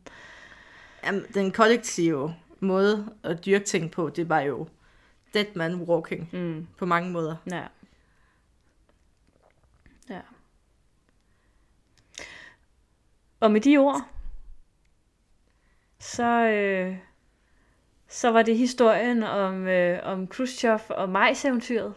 Jamen, 1.06 1.26
den 1.34 1.52
kollektive 1.52 2.36
måde 2.60 3.16
at 3.24 3.46
dyrke 3.46 3.66
ting 3.66 3.92
på, 3.92 4.10
det 4.10 4.30
var 4.30 4.40
jo 4.40 4.68
dead 5.34 5.46
man 5.56 5.76
walking 5.76 6.30
Mm. 6.34 6.68
på 6.78 6.86
mange 6.86 7.10
måder. 7.12 7.36
Ja. 7.52 7.64
Ja. 10.10 10.22
Og 13.40 13.52
med 13.52 13.62
de 13.62 13.78
ord, 13.78 14.02
så, 16.00 16.24
øh, 16.48 16.98
så 18.08 18.32
var 18.32 18.42
det 18.42 18.58
historien 18.58 19.24
om, 19.24 19.68
øh, 19.68 20.00
om 20.04 20.28
Khrushchev 20.28 20.80
og 20.90 21.10
majseventyret. 21.10 21.94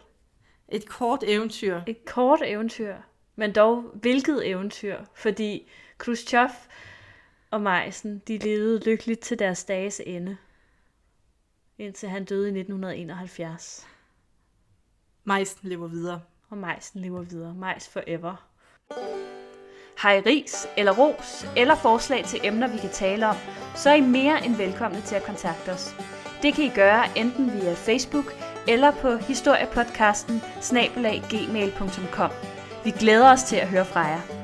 Et 0.73 0.89
kort 0.89 1.25
eventyr. 1.27 1.81
Et 1.87 2.05
kort 2.05 2.41
eventyr, 2.45 2.95
men 3.37 3.53
dog 3.53 3.83
hvilket 3.83 4.49
eventyr, 4.49 4.97
fordi 5.15 5.71
Khrushchev 5.99 6.51
og 7.51 7.61
majsen, 7.61 8.19
de 8.29 8.39
levede 8.39 8.85
lykkeligt 8.85 9.21
til 9.21 9.39
deres 9.39 9.65
dages 9.65 10.03
ende, 10.07 10.37
indtil 11.79 12.09
han 12.09 12.25
døde 12.25 12.47
i 12.47 12.59
1971. 12.59 13.87
Majsen 15.25 15.69
lever 15.69 15.89
videre. 15.89 16.21
Og 16.49 16.59
majsen 16.59 17.01
lever 17.01 17.23
videre. 17.23 17.55
Majs 17.55 17.89
forever. 17.89 18.49
Har 19.97 20.13
I 20.13 20.21
ris 20.21 20.69
eller 20.77 20.93
ros 20.93 21.47
eller 21.57 21.75
forslag 21.75 22.25
til 22.25 22.41
emner, 22.45 22.73
vi 22.73 22.79
kan 22.79 22.91
tale 22.91 23.29
om, 23.29 23.37
så 23.77 23.91
er 23.91 23.95
I 23.95 24.01
mere 24.01 24.45
end 24.45 24.57
velkomne 24.57 25.01
til 25.01 25.15
at 25.15 25.23
kontakte 25.23 25.69
os. 25.69 25.95
Det 26.43 26.55
kan 26.55 26.65
I 26.65 26.71
gøre 26.75 27.19
enten 27.19 27.53
via 27.53 27.75
Facebook 27.75 28.42
eller 28.69 28.91
på 28.91 29.17
historiepodcasten 29.17 30.43
snabelaggmail.com. 30.61 32.31
Vi 32.85 32.91
glæder 32.91 33.33
os 33.33 33.43
til 33.43 33.57
at 33.57 33.69
høre 33.69 33.85
fra 33.85 34.01
jer. 34.01 34.42